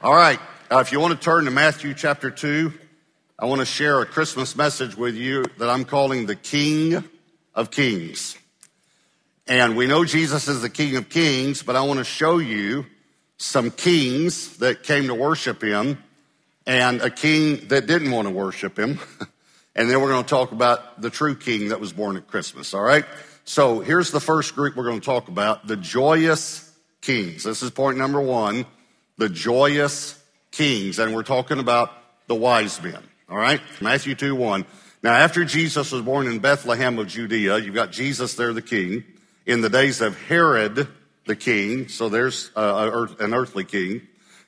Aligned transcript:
All 0.00 0.14
right. 0.14 0.38
Uh, 0.70 0.78
if 0.78 0.92
you 0.92 1.00
want 1.00 1.20
to 1.20 1.24
turn 1.24 1.46
to 1.46 1.50
Matthew 1.50 1.92
chapter 1.92 2.30
2, 2.30 2.72
I 3.36 3.46
want 3.46 3.62
to 3.62 3.64
share 3.64 4.00
a 4.00 4.06
Christmas 4.06 4.54
message 4.54 4.96
with 4.96 5.16
you 5.16 5.44
that 5.58 5.68
I'm 5.68 5.84
calling 5.84 6.26
the 6.26 6.36
King 6.36 7.02
of 7.52 7.72
Kings. 7.72 8.38
And 9.48 9.76
we 9.76 9.88
know 9.88 10.04
Jesus 10.04 10.46
is 10.46 10.62
the 10.62 10.70
King 10.70 10.94
of 10.94 11.08
Kings, 11.08 11.64
but 11.64 11.74
I 11.74 11.80
want 11.80 11.98
to 11.98 12.04
show 12.04 12.38
you 12.38 12.86
some 13.38 13.72
kings 13.72 14.58
that 14.58 14.84
came 14.84 15.08
to 15.08 15.16
worship 15.16 15.64
him 15.64 16.00
and 16.64 17.00
a 17.00 17.10
king 17.10 17.66
that 17.66 17.88
didn't 17.88 18.12
want 18.12 18.28
to 18.28 18.32
worship 18.32 18.78
him. 18.78 19.00
and 19.74 19.90
then 19.90 20.00
we're 20.00 20.10
going 20.10 20.22
to 20.22 20.30
talk 20.30 20.52
about 20.52 21.02
the 21.02 21.10
true 21.10 21.34
king 21.34 21.70
that 21.70 21.80
was 21.80 21.92
born 21.92 22.16
at 22.16 22.28
Christmas. 22.28 22.72
All 22.72 22.82
right. 22.82 23.04
So 23.44 23.80
here's 23.80 24.12
the 24.12 24.20
first 24.20 24.54
group 24.54 24.76
we're 24.76 24.84
going 24.84 25.00
to 25.00 25.04
talk 25.04 25.26
about 25.26 25.66
the 25.66 25.76
joyous 25.76 26.72
kings. 27.00 27.42
This 27.42 27.64
is 27.64 27.72
point 27.72 27.98
number 27.98 28.20
one 28.20 28.64
the 29.18 29.28
joyous 29.28 30.20
kings. 30.50 30.98
And 30.98 31.14
we're 31.14 31.22
talking 31.22 31.58
about 31.58 31.92
the 32.26 32.34
wise 32.34 32.82
men. 32.82 33.02
All 33.28 33.36
right? 33.36 33.60
Matthew 33.80 34.14
2 34.14 34.34
1. 34.34 34.64
Now, 35.02 35.12
after 35.12 35.44
Jesus 35.44 35.92
was 35.92 36.02
born 36.02 36.26
in 36.26 36.38
Bethlehem 36.38 36.98
of 36.98 37.06
Judea, 37.06 37.58
you've 37.58 37.74
got 37.74 37.92
Jesus 37.92 38.34
there, 38.34 38.52
the 38.52 38.62
king. 38.62 39.04
In 39.46 39.60
the 39.60 39.70
days 39.70 40.00
of 40.00 40.20
Herod, 40.22 40.88
the 41.26 41.36
king, 41.36 41.88
so 41.88 42.08
there's 42.08 42.50
uh, 42.56 43.06
an 43.20 43.34
earthly 43.34 43.64
king. 43.64 44.02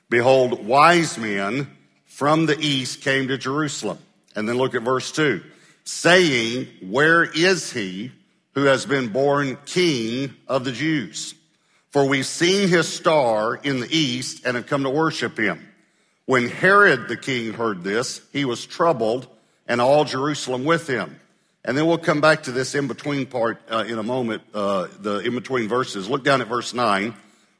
Behold, 0.09 0.65
wise 0.65 1.17
men 1.17 1.67
from 2.05 2.45
the 2.45 2.59
east 2.59 3.01
came 3.01 3.29
to 3.29 3.37
Jerusalem. 3.37 3.97
And 4.35 4.47
then 4.47 4.57
look 4.57 4.75
at 4.75 4.81
verse 4.81 5.11
2 5.11 5.41
saying, 5.83 6.67
Where 6.81 7.23
is 7.23 7.71
he 7.71 8.11
who 8.53 8.63
has 8.63 8.85
been 8.85 9.07
born 9.07 9.57
king 9.65 10.33
of 10.47 10.65
the 10.65 10.71
Jews? 10.71 11.33
For 11.91 12.05
we've 12.05 12.25
seen 12.25 12.69
his 12.69 12.87
star 12.87 13.55
in 13.55 13.81
the 13.81 13.95
east 13.95 14.45
and 14.45 14.55
have 14.55 14.67
come 14.67 14.83
to 14.83 14.89
worship 14.89 15.37
him. 15.37 15.67
When 16.25 16.47
Herod 16.47 17.09
the 17.09 17.17
king 17.17 17.53
heard 17.53 17.83
this, 17.83 18.21
he 18.31 18.45
was 18.45 18.65
troubled, 18.65 19.27
and 19.67 19.81
all 19.81 20.05
Jerusalem 20.05 20.63
with 20.63 20.87
him. 20.87 21.19
And 21.65 21.77
then 21.77 21.85
we'll 21.85 21.97
come 21.97 22.21
back 22.21 22.43
to 22.43 22.51
this 22.51 22.73
in 22.75 22.87
between 22.87 23.25
part 23.25 23.61
uh, 23.69 23.83
in 23.87 23.99
a 23.99 24.03
moment, 24.03 24.41
uh, 24.53 24.87
the 24.99 25.19
in 25.19 25.35
between 25.35 25.67
verses. 25.67 26.09
Look 26.09 26.23
down 26.23 26.41
at 26.41 26.47
verse 26.47 26.73
9. 26.73 27.13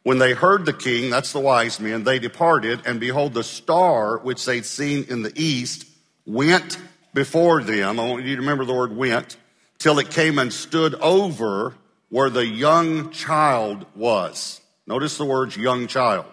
When 0.04 0.18
they 0.18 0.34
heard 0.34 0.66
the 0.66 0.74
king, 0.74 1.10
that's 1.12 1.34
the 1.34 1.40
wise 1.40 1.80
men, 1.80 2.04
they 2.04 2.18
departed, 2.18 2.82
and 2.86 3.00
behold, 3.00 3.34
the 3.34 3.44
star 3.44 4.18
which 4.18 4.46
they'd 4.46 4.66
seen 4.66 5.06
in 5.10 5.22
the 5.22 5.34
east 5.36 5.86
went 6.26 6.80
before 7.14 7.62
them. 7.62 8.00
I 8.00 8.08
want 8.08 8.24
you 8.24 8.36
to 8.36 8.42
remember 8.42 8.66
the 8.66 8.74
word 8.74 8.96
went, 8.96 9.38
till 9.78 10.00
it 10.00 10.10
came 10.10 10.40
and 10.40 10.52
stood 10.52 10.96
over 10.96 11.76
where 12.12 12.30
the 12.30 12.46
young 12.46 13.10
child 13.10 13.86
was. 13.96 14.62
Notice 14.86 15.18
the 15.18 15.26
words 15.26 15.58
young 15.58 15.88
child. 15.88 16.26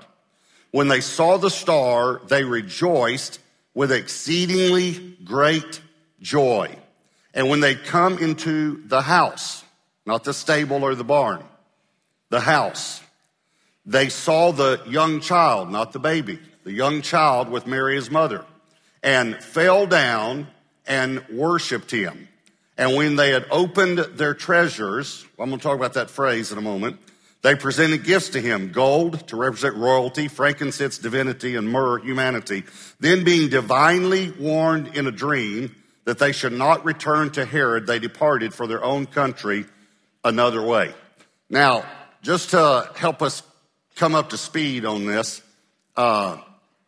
When 0.73 0.89
they 0.89 1.01
saw 1.01 1.39
the 1.39 1.49
star, 1.49 2.21
they 2.27 2.45
rejoiced 2.45 3.39
with 3.75 3.93
exceedingly 3.93 5.17
great 5.25 5.81
joy. 6.21 6.77
And 7.33 7.49
when 7.49 7.61
they 7.61 7.77
come 7.77 8.19
into 8.19 8.83
the 8.89 9.01
house, 9.01 9.65
not 10.05 10.25
the 10.25 10.35
stable 10.35 10.83
or 10.83 10.97
the 10.97 11.05
barn, 11.05 11.45
the 12.29 12.41
house, 12.41 13.01
they 13.87 14.09
saw 14.09 14.51
the 14.51 14.83
young 14.87 15.21
child, 15.21 15.71
not 15.71 15.93
the 15.93 16.01
baby, 16.01 16.41
the 16.65 16.73
young 16.73 17.03
child 17.03 17.49
with 17.49 17.69
Mary, 17.69 18.01
mother, 18.11 18.45
and 19.03 19.43
fell 19.43 19.87
down 19.87 20.49
and 20.87 21.25
worshiped 21.29 21.93
him. 21.93 22.29
And 22.79 22.95
when 22.95 23.17
they 23.17 23.31
had 23.31 23.45
opened 23.51 23.99
their 23.99 24.35
treasures, 24.35 25.27
I'm 25.39 25.49
going 25.49 25.59
to 25.59 25.63
talk 25.63 25.77
about 25.77 25.95
that 25.95 26.09
phrase 26.09 26.53
in 26.53 26.59
a 26.59 26.63
moment, 26.63 27.01
they 27.43 27.57
presented 27.57 28.05
gifts 28.05 28.31
to 28.31 28.41
him 28.41 28.73
gold 28.73 29.27
to 29.29 29.37
represent 29.37 29.77
royalty, 29.77 30.29
frankincense, 30.29 30.99
divinity, 30.99 31.57
and 31.57 31.69
myrrh, 31.69 31.99
humanity. 31.99 32.65
Then, 33.01 33.25
being 33.25 33.49
divinely 33.49 34.31
warned 34.31 34.97
in 34.97 35.07
a 35.07 35.13
dream 35.13 35.75
that 36.05 36.19
they 36.19 36.33
should 36.33 36.53
not 36.53 36.85
return 36.85 37.31
to 37.31 37.45
Herod, 37.45 37.87
they 37.87 37.99
departed 37.99 38.55
for 38.55 38.67
their 38.67 38.83
own 38.83 39.07
country 39.07 39.67
another 40.25 40.63
way. 40.63 40.95
Now, 41.51 41.85
just 42.23 42.51
to 42.51 42.91
help 42.97 43.23
us 43.23 43.43
come 43.97 44.15
up 44.15 44.31
to 44.31 44.39
speed 44.39 44.85
on 44.85 45.07
this, 45.07 45.43
uh, 45.97 46.39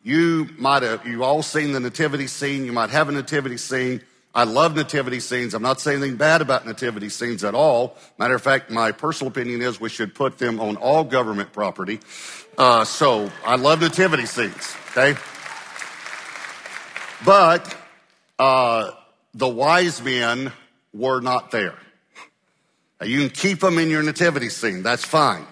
you 0.03 0.49
might 0.57 0.83
have, 0.83 1.05
you've 1.05 1.21
all 1.21 1.43
seen 1.43 1.71
the 1.73 1.79
nativity 1.79 2.27
scene. 2.27 2.65
You 2.65 2.73
might 2.73 2.89
have 2.89 3.09
a 3.09 3.11
nativity 3.11 3.57
scene. 3.57 4.01
I 4.33 4.45
love 4.45 4.75
nativity 4.75 5.19
scenes. 5.19 5.53
I'm 5.53 5.61
not 5.61 5.81
saying 5.81 6.01
anything 6.01 6.17
bad 6.17 6.41
about 6.41 6.65
nativity 6.65 7.09
scenes 7.09 7.43
at 7.43 7.53
all. 7.53 7.97
Matter 8.17 8.35
of 8.35 8.41
fact, 8.41 8.69
my 8.69 8.93
personal 8.93 9.29
opinion 9.29 9.61
is 9.61 9.79
we 9.81 9.89
should 9.89 10.15
put 10.15 10.37
them 10.37 10.59
on 10.59 10.77
all 10.77 11.03
government 11.03 11.51
property. 11.51 11.99
Uh, 12.57 12.85
so 12.85 13.29
I 13.45 13.55
love 13.57 13.81
nativity 13.81 14.25
scenes, 14.25 14.75
okay? 14.91 15.19
But 17.25 17.75
uh, 18.39 18.91
the 19.33 19.49
wise 19.49 20.01
men 20.01 20.53
were 20.93 21.19
not 21.19 21.51
there. 21.51 21.77
Now, 23.01 23.07
you 23.07 23.19
can 23.19 23.29
keep 23.29 23.59
them 23.59 23.79
in 23.79 23.89
your 23.89 24.03
nativity 24.03 24.49
scene, 24.49 24.81
that's 24.81 25.03
fine. 25.03 25.45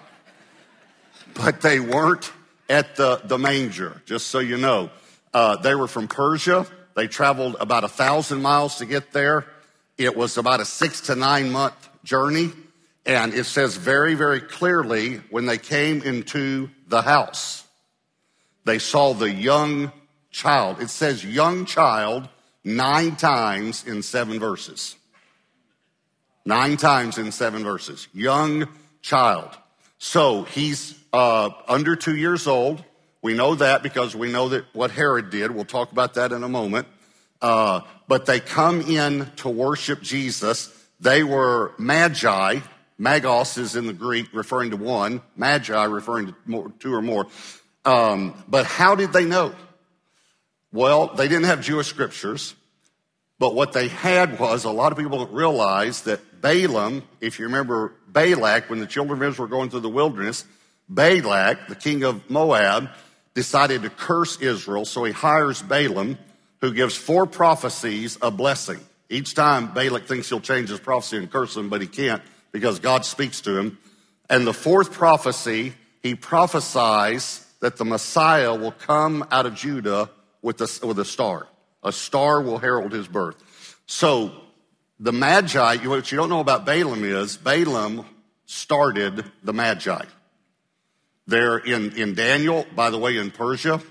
But 1.33 1.61
they 1.61 1.79
weren't 1.79 2.31
at 2.69 2.95
the, 2.95 3.21
the 3.25 3.37
manger, 3.37 4.01
just 4.05 4.27
so 4.27 4.39
you 4.39 4.57
know. 4.57 4.89
Uh, 5.33 5.57
they 5.57 5.75
were 5.75 5.87
from 5.87 6.07
Persia. 6.07 6.65
They 6.99 7.07
traveled 7.07 7.55
about 7.61 7.85
a 7.85 7.87
thousand 7.87 8.41
miles 8.41 8.79
to 8.79 8.85
get 8.85 9.13
there. 9.13 9.45
It 9.97 10.17
was 10.17 10.37
about 10.37 10.59
a 10.59 10.65
six 10.65 10.99
to 11.07 11.15
nine 11.15 11.49
month 11.49 11.87
journey. 12.03 12.51
And 13.05 13.33
it 13.33 13.45
says 13.45 13.77
very, 13.77 14.15
very 14.15 14.41
clearly 14.41 15.21
when 15.29 15.45
they 15.45 15.57
came 15.57 16.01
into 16.01 16.69
the 16.89 17.01
house, 17.01 17.63
they 18.65 18.79
saw 18.79 19.13
the 19.13 19.31
young 19.31 19.93
child. 20.29 20.81
It 20.81 20.89
says 20.89 21.23
young 21.23 21.63
child 21.63 22.27
nine 22.65 23.15
times 23.15 23.87
in 23.87 24.03
seven 24.03 24.37
verses. 24.37 24.97
Nine 26.43 26.75
times 26.75 27.17
in 27.17 27.31
seven 27.31 27.63
verses. 27.63 28.09
Young 28.13 28.67
child. 29.01 29.57
So 29.99 30.43
he's 30.43 30.99
uh, 31.13 31.51
under 31.65 31.95
two 31.95 32.17
years 32.17 32.45
old. 32.45 32.83
We 33.21 33.33
know 33.33 33.55
that 33.55 33.83
because 33.83 34.15
we 34.15 34.31
know 34.31 34.49
that 34.49 34.65
what 34.73 34.91
Herod 34.91 35.29
did. 35.29 35.51
We'll 35.51 35.65
talk 35.65 35.91
about 35.91 36.13
that 36.13 36.31
in 36.31 36.43
a 36.43 36.49
moment. 36.49 36.87
Uh, 37.41 37.81
but 38.07 38.25
they 38.25 38.39
come 38.39 38.81
in 38.81 39.29
to 39.37 39.49
worship 39.49 40.01
Jesus. 40.01 40.73
They 40.99 41.23
were 41.23 41.73
magi. 41.77 42.59
Magos 42.99 43.57
is 43.57 43.75
in 43.75 43.87
the 43.87 43.93
Greek 43.93 44.27
referring 44.33 44.71
to 44.71 44.77
one, 44.77 45.21
magi 45.37 45.85
referring 45.85 46.27
to 46.27 46.35
more, 46.45 46.71
two 46.79 46.93
or 46.93 47.01
more. 47.01 47.27
Um, 47.85 48.43
but 48.47 48.65
how 48.65 48.95
did 48.95 49.13
they 49.13 49.23
know? 49.23 49.53
Well, 50.73 51.07
they 51.15 51.27
didn't 51.27 51.45
have 51.45 51.61
Jewish 51.61 51.87
scriptures, 51.87 52.55
but 53.39 53.55
what 53.55 53.71
they 53.71 53.87
had 53.87 54.37
was 54.39 54.65
a 54.65 54.71
lot 54.71 54.91
of 54.91 54.97
people 54.97 55.17
don't 55.17 55.33
realize 55.33 56.01
that 56.03 56.41
Balaam, 56.41 57.03
if 57.21 57.39
you 57.39 57.45
remember 57.45 57.93
Balak, 58.07 58.69
when 58.69 58.79
the 58.79 58.85
children 58.85 59.21
of 59.21 59.27
Israel 59.27 59.47
were 59.47 59.49
going 59.49 59.69
through 59.69 59.79
the 59.79 59.89
wilderness, 59.89 60.45
Balak, 60.89 61.67
the 61.67 61.75
king 61.75 62.03
of 62.03 62.29
Moab, 62.29 62.89
decided 63.33 63.83
to 63.83 63.89
curse 63.89 64.39
Israel, 64.41 64.85
so 64.85 65.03
he 65.03 65.11
hires 65.11 65.61
Balaam, 65.61 66.17
who 66.61 66.73
gives 66.73 66.95
four 66.95 67.25
prophecies 67.25 68.17
a 68.21 68.31
blessing. 68.31 68.79
Each 69.09 69.33
time 69.33 69.73
Balak 69.73 70.05
thinks 70.07 70.29
he'll 70.29 70.39
change 70.39 70.69
his 70.69 70.79
prophecy 70.79 71.17
and 71.17 71.31
curse 71.31 71.55
them, 71.55 71.69
but 71.69 71.81
he 71.81 71.87
can't 71.87 72.21
because 72.51 72.79
God 72.79 73.05
speaks 73.05 73.41
to 73.41 73.57
him. 73.57 73.77
And 74.29 74.45
the 74.45 74.53
fourth 74.53 74.91
prophecy, 74.91 75.73
he 76.03 76.15
prophesies 76.15 77.45
that 77.59 77.77
the 77.77 77.85
Messiah 77.85 78.53
will 78.53 78.71
come 78.71 79.25
out 79.31 79.45
of 79.45 79.55
Judah 79.55 80.09
with 80.41 80.61
a, 80.61 80.85
with 80.85 80.99
a 80.99 81.05
star. 81.05 81.47
A 81.83 81.91
star 81.91 82.41
will 82.41 82.59
herald 82.59 82.91
his 82.91 83.07
birth. 83.07 83.35
So 83.87 84.31
the 84.99 85.11
Magi, 85.11 85.77
what 85.87 86.11
you 86.11 86.17
don't 86.17 86.29
know 86.29 86.41
about 86.41 86.65
Balaam 86.65 87.03
is 87.03 87.37
Balaam 87.37 88.05
started 88.45 89.25
the 89.43 89.53
Magi. 89.53 90.03
They're 91.29 91.59
in, 91.59 91.95
in 91.95 92.15
Daniel, 92.15 92.65
by 92.75 92.89
the 92.89 92.97
way, 92.97 93.17
in 93.17 93.29
Persia. 93.29 93.81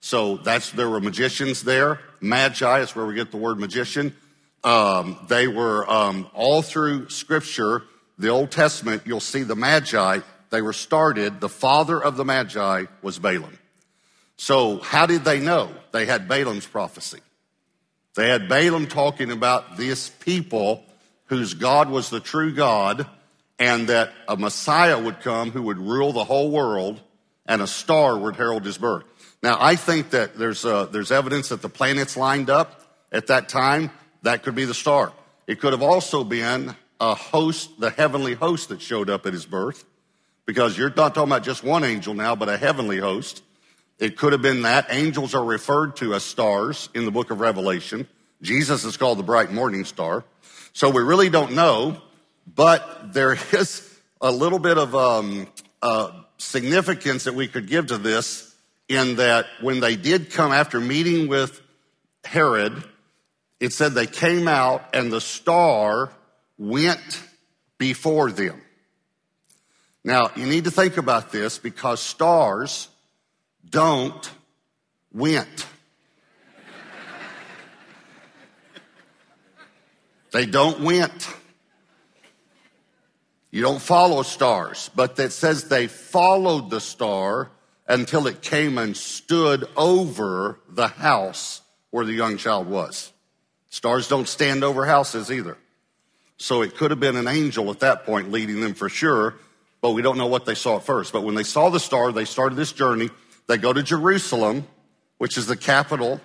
So 0.00 0.36
that's, 0.36 0.70
there 0.72 0.90
were 0.90 1.00
magicians 1.00 1.62
there. 1.62 2.00
Magi 2.20 2.80
is 2.80 2.94
where 2.94 3.06
we 3.06 3.14
get 3.14 3.30
the 3.30 3.38
word 3.38 3.58
magician. 3.58 4.14
Um, 4.62 5.16
they 5.28 5.48
were 5.48 5.90
um, 5.90 6.28
all 6.34 6.60
through 6.60 7.08
scripture, 7.08 7.84
the 8.18 8.28
Old 8.28 8.50
Testament, 8.50 9.02
you'll 9.06 9.20
see 9.20 9.42
the 9.42 9.56
Magi, 9.56 10.20
they 10.50 10.60
were 10.60 10.74
started. 10.74 11.40
The 11.40 11.48
father 11.48 11.98
of 12.00 12.16
the 12.18 12.26
Magi 12.26 12.84
was 13.00 13.18
Balaam. 13.18 13.58
So 14.36 14.78
how 14.80 15.06
did 15.06 15.24
they 15.24 15.40
know? 15.40 15.70
They 15.92 16.04
had 16.04 16.28
Balaam's 16.28 16.66
prophecy. 16.66 17.20
They 18.16 18.28
had 18.28 18.50
Balaam 18.50 18.86
talking 18.86 19.32
about 19.32 19.78
this 19.78 20.10
people 20.10 20.84
whose 21.26 21.54
God 21.54 21.88
was 21.88 22.10
the 22.10 22.20
true 22.20 22.52
God 22.52 23.06
and 23.62 23.86
that 23.86 24.12
a 24.26 24.36
Messiah 24.36 25.00
would 25.00 25.20
come 25.20 25.52
who 25.52 25.62
would 25.62 25.78
rule 25.78 26.12
the 26.12 26.24
whole 26.24 26.50
world 26.50 27.00
and 27.46 27.62
a 27.62 27.66
star 27.68 28.18
would 28.18 28.34
herald 28.34 28.64
his 28.64 28.76
birth. 28.76 29.04
Now, 29.40 29.56
I 29.60 29.76
think 29.76 30.10
that 30.10 30.36
there's, 30.36 30.64
uh, 30.64 30.86
there's 30.86 31.12
evidence 31.12 31.50
that 31.50 31.62
the 31.62 31.68
planets 31.68 32.16
lined 32.16 32.50
up 32.50 32.82
at 33.12 33.28
that 33.28 33.48
time. 33.48 33.92
That 34.22 34.42
could 34.42 34.56
be 34.56 34.64
the 34.64 34.74
star. 34.74 35.12
It 35.46 35.60
could 35.60 35.72
have 35.72 35.82
also 35.82 36.24
been 36.24 36.74
a 37.00 37.14
host, 37.14 37.78
the 37.78 37.90
heavenly 37.90 38.34
host 38.34 38.70
that 38.70 38.82
showed 38.82 39.08
up 39.08 39.26
at 39.26 39.32
his 39.32 39.46
birth, 39.46 39.84
because 40.44 40.76
you're 40.76 40.92
not 40.96 41.14
talking 41.14 41.30
about 41.30 41.44
just 41.44 41.62
one 41.62 41.84
angel 41.84 42.14
now, 42.14 42.34
but 42.34 42.48
a 42.48 42.56
heavenly 42.56 42.98
host. 42.98 43.44
It 44.00 44.16
could 44.16 44.32
have 44.32 44.42
been 44.42 44.62
that. 44.62 44.86
Angels 44.90 45.36
are 45.36 45.44
referred 45.44 45.94
to 45.96 46.14
as 46.14 46.24
stars 46.24 46.88
in 46.94 47.04
the 47.04 47.12
book 47.12 47.30
of 47.30 47.38
Revelation. 47.38 48.08
Jesus 48.40 48.84
is 48.84 48.96
called 48.96 49.20
the 49.20 49.22
bright 49.22 49.52
morning 49.52 49.84
star. 49.84 50.24
So 50.72 50.90
we 50.90 51.02
really 51.02 51.30
don't 51.30 51.52
know, 51.52 52.02
but 52.46 53.12
there 53.12 53.36
is 53.52 53.88
a 54.20 54.30
little 54.30 54.58
bit 54.58 54.78
of 54.78 54.94
um, 54.94 55.46
uh, 55.80 56.10
significance 56.38 57.24
that 57.24 57.34
we 57.34 57.48
could 57.48 57.68
give 57.68 57.86
to 57.88 57.98
this 57.98 58.54
in 58.88 59.16
that 59.16 59.46
when 59.60 59.80
they 59.80 59.96
did 59.96 60.30
come 60.30 60.52
after 60.52 60.80
meeting 60.80 61.28
with 61.28 61.60
Herod, 62.24 62.84
it 63.60 63.72
said 63.72 63.94
they 63.94 64.06
came 64.06 64.48
out 64.48 64.84
and 64.94 65.12
the 65.12 65.20
star 65.20 66.12
went 66.58 67.22
before 67.78 68.30
them. 68.30 68.60
Now, 70.04 70.30
you 70.36 70.46
need 70.46 70.64
to 70.64 70.70
think 70.70 70.96
about 70.96 71.30
this 71.30 71.58
because 71.58 72.00
stars 72.00 72.88
don't 73.68 74.30
went. 75.12 75.66
they 80.32 80.46
don't 80.46 80.80
went. 80.80 81.28
You 83.52 83.60
don't 83.60 83.82
follow 83.82 84.22
stars, 84.22 84.90
but 84.96 85.16
that 85.16 85.30
says 85.30 85.68
they 85.68 85.86
followed 85.86 86.70
the 86.70 86.80
star 86.80 87.50
until 87.86 88.26
it 88.26 88.40
came 88.40 88.78
and 88.78 88.96
stood 88.96 89.68
over 89.76 90.58
the 90.70 90.88
house 90.88 91.60
where 91.90 92.06
the 92.06 92.14
young 92.14 92.38
child 92.38 92.66
was. 92.66 93.12
Stars 93.68 94.08
don't 94.08 94.26
stand 94.26 94.64
over 94.64 94.86
houses 94.86 95.30
either. 95.30 95.58
So 96.38 96.62
it 96.62 96.76
could 96.76 96.90
have 96.90 96.98
been 96.98 97.16
an 97.16 97.28
angel 97.28 97.70
at 97.70 97.80
that 97.80 98.06
point 98.06 98.32
leading 98.32 98.62
them 98.62 98.72
for 98.72 98.88
sure, 98.88 99.34
but 99.82 99.90
we 99.90 100.00
don't 100.00 100.16
know 100.16 100.28
what 100.28 100.46
they 100.46 100.54
saw 100.54 100.76
at 100.76 100.84
first. 100.84 101.12
But 101.12 101.22
when 101.22 101.34
they 101.34 101.42
saw 101.42 101.68
the 101.68 101.78
star, 101.78 102.10
they 102.10 102.24
started 102.24 102.56
this 102.56 102.72
journey. 102.72 103.10
They 103.48 103.58
go 103.58 103.74
to 103.74 103.82
Jerusalem, 103.82 104.66
which 105.18 105.36
is 105.36 105.46
the 105.46 105.58
capital 105.58 106.22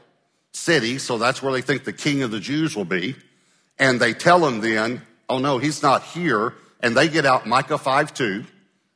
city, 0.54 0.98
so 0.98 1.18
that's 1.18 1.44
where 1.44 1.52
they 1.52 1.62
think 1.62 1.84
the 1.84 1.92
king 1.92 2.24
of 2.24 2.32
the 2.32 2.40
Jews 2.40 2.74
will 2.74 2.86
be. 2.86 3.16
And 3.78 4.00
they 4.00 4.14
tell 4.14 4.48
him 4.48 4.62
then, 4.62 5.02
oh 5.28 5.40
no, 5.40 5.58
he's 5.58 5.84
not 5.84 6.04
here 6.04 6.54
and 6.82 6.96
they 6.96 7.08
get 7.08 7.26
out 7.26 7.48
Micah 7.48 7.78
5 7.78 8.14
2, 8.14 8.44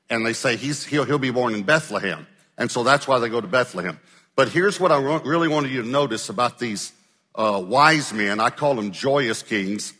and 0.09 0.25
they 0.25 0.33
say 0.33 0.55
he's, 0.55 0.85
he'll, 0.85 1.05
he'll 1.05 1.17
be 1.17 1.31
born 1.31 1.53
in 1.53 1.63
Bethlehem. 1.63 2.27
And 2.57 2.69
so 2.69 2.83
that's 2.83 3.07
why 3.07 3.19
they 3.19 3.29
go 3.29 3.41
to 3.41 3.47
Bethlehem. 3.47 3.99
But 4.35 4.49
here's 4.49 4.79
what 4.79 4.91
I 4.91 5.01
really 5.01 5.47
wanted 5.47 5.71
you 5.71 5.81
to 5.81 5.87
notice 5.87 6.29
about 6.29 6.59
these 6.59 6.91
uh, 7.35 7.61
wise 7.65 8.13
men, 8.13 8.39
I 8.39 8.49
call 8.49 8.75
them 8.75 8.91
joyous 8.91 9.41
kings, 9.43 9.93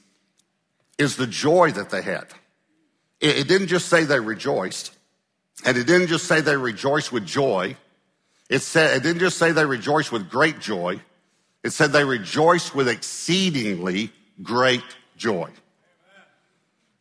is 0.97 1.15
the 1.15 1.27
joy 1.27 1.71
that 1.71 1.89
they 1.89 2.01
had. 2.01 2.27
It, 3.19 3.39
it 3.39 3.47
didn't 3.47 3.67
just 3.67 3.87
say 3.87 4.03
they 4.03 4.19
rejoiced, 4.19 4.93
and 5.65 5.77
it 5.77 5.85
didn't 5.87 6.07
just 6.07 6.27
say 6.27 6.41
they 6.41 6.57
rejoiced 6.57 7.11
with 7.11 7.25
joy. 7.25 7.75
It 8.49 8.59
said, 8.59 8.97
it 8.97 9.03
didn't 9.03 9.19
just 9.19 9.37
say 9.37 9.51
they 9.51 9.65
rejoiced 9.65 10.11
with 10.11 10.29
great 10.29 10.59
joy. 10.59 10.99
It 11.63 11.71
said 11.71 11.91
they 11.91 12.03
rejoiced 12.03 12.75
with 12.75 12.87
exceedingly 12.87 14.11
great 14.41 14.83
joy. 15.15 15.49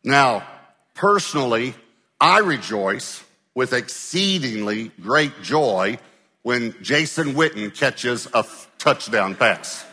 Now, 0.03 0.47
Personally, 0.93 1.73
I 2.19 2.39
rejoice 2.39 3.23
with 3.55 3.73
exceedingly 3.73 4.91
great 5.01 5.41
joy 5.41 5.97
when 6.43 6.75
Jason 6.81 7.33
Witten 7.33 7.75
catches 7.75 8.27
a 8.33 8.45
touchdown 8.77 9.35
pass. 9.35 9.85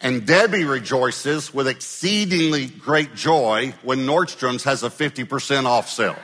And 0.00 0.26
Debbie 0.26 0.64
rejoices 0.64 1.54
with 1.54 1.68
exceedingly 1.68 2.66
great 2.66 3.14
joy 3.14 3.72
when 3.82 4.00
Nordstrom's 4.00 4.64
has 4.64 4.82
a 4.82 4.90
50% 4.90 5.64
off 5.64 5.88
sale. 5.88 6.16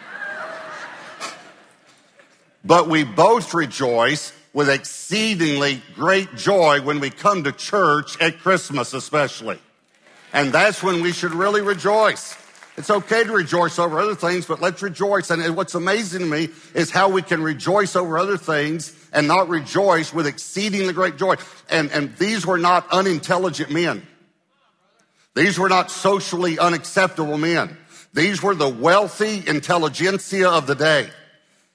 but 2.64 2.88
we 2.88 3.04
both 3.04 3.54
rejoice 3.54 4.32
with 4.52 4.68
exceedingly 4.68 5.80
great 5.94 6.34
joy 6.34 6.80
when 6.80 6.98
we 6.98 7.10
come 7.10 7.44
to 7.44 7.52
church 7.52 8.20
at 8.20 8.40
Christmas, 8.40 8.94
especially. 8.94 9.60
And 10.32 10.52
that's 10.52 10.82
when 10.82 11.02
we 11.02 11.12
should 11.12 11.32
really 11.32 11.62
rejoice. 11.62 12.36
It's 12.76 12.90
okay 12.90 13.25
to 13.25 13.32
rejoice 13.32 13.78
over 13.78 13.98
other 13.98 14.14
things, 14.14 14.46
but 14.46 14.60
let's 14.60 14.82
rejoice. 14.82 15.30
And 15.30 15.56
what's 15.56 15.75
amazing 15.75 16.20
to 16.20 16.26
me 16.26 16.50
is 16.75 16.90
how 16.90 17.08
we 17.08 17.22
can 17.22 17.42
rejoice 17.42 17.96
over 17.96 18.19
other 18.19 18.36
things 18.36 18.94
and 19.12 19.26
not 19.26 19.48
rejoice 19.48 20.14
with 20.14 20.26
exceedingly 20.26 20.92
great 20.92 21.16
joy. 21.16 21.34
And, 21.69 21.90
and 21.90 22.14
these 22.16 22.46
were 22.46 22.58
not 22.58 22.88
unintelligent 22.92 23.72
men. 23.72 24.06
These 25.34 25.58
were 25.58 25.69
not 25.69 25.90
socially 25.90 26.58
unacceptable 26.58 27.38
men. 27.38 27.76
These 28.14 28.42
were 28.42 28.54
the 28.54 28.69
wealthy 28.69 29.42
intelligentsia 29.46 30.48
of 30.48 30.66
the 30.66 30.75
day. 30.75 31.10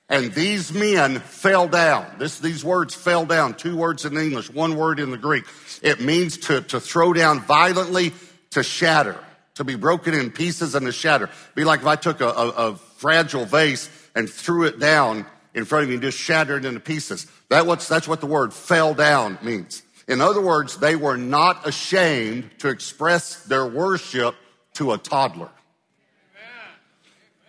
And 0.09 0.33
these 0.33 0.73
men 0.73 1.19
fell 1.19 1.67
down. 1.67 2.05
This, 2.19 2.39
these 2.39 2.63
words 2.63 2.93
fell 2.93 3.25
down. 3.25 3.55
Two 3.55 3.75
words 3.75 4.05
in 4.05 4.15
English, 4.15 4.49
one 4.49 4.75
word 4.75 4.99
in 4.99 5.11
the 5.11 5.17
Greek. 5.17 5.45
It 5.81 6.01
means 6.01 6.37
to, 6.39 6.61
to 6.61 6.79
throw 6.79 7.13
down 7.13 7.39
violently, 7.41 8.13
to 8.53 8.63
shatter, 8.63 9.17
to 9.55 9.63
be 9.63 9.75
broken 9.75 10.13
in 10.13 10.31
pieces 10.31 10.75
and 10.75 10.85
to 10.85 10.91
shatter. 10.91 11.29
Be 11.55 11.63
like 11.63 11.81
if 11.81 11.87
I 11.87 11.95
took 11.95 12.21
a, 12.21 12.27
a, 12.27 12.49
a 12.49 12.75
fragile 12.75 13.45
vase 13.45 13.89
and 14.15 14.29
threw 14.29 14.65
it 14.65 14.79
down 14.79 15.25
in 15.53 15.65
front 15.65 15.83
of 15.83 15.89
you 15.89 15.95
and 15.95 16.03
just 16.03 16.17
shattered 16.17 16.65
it 16.65 16.67
into 16.67 16.79
pieces. 16.79 17.27
That 17.49 17.65
what's, 17.65 17.87
that's 17.87 18.07
what 18.07 18.21
the 18.21 18.25
word 18.25 18.53
fell 18.53 18.93
down 18.93 19.37
means. 19.41 19.83
In 20.07 20.21
other 20.21 20.41
words, 20.41 20.77
they 20.77 20.95
were 20.95 21.17
not 21.17 21.67
ashamed 21.67 22.49
to 22.59 22.69
express 22.69 23.43
their 23.43 23.65
worship 23.65 24.35
to 24.73 24.91
a 24.91 24.97
toddler. 24.97 25.49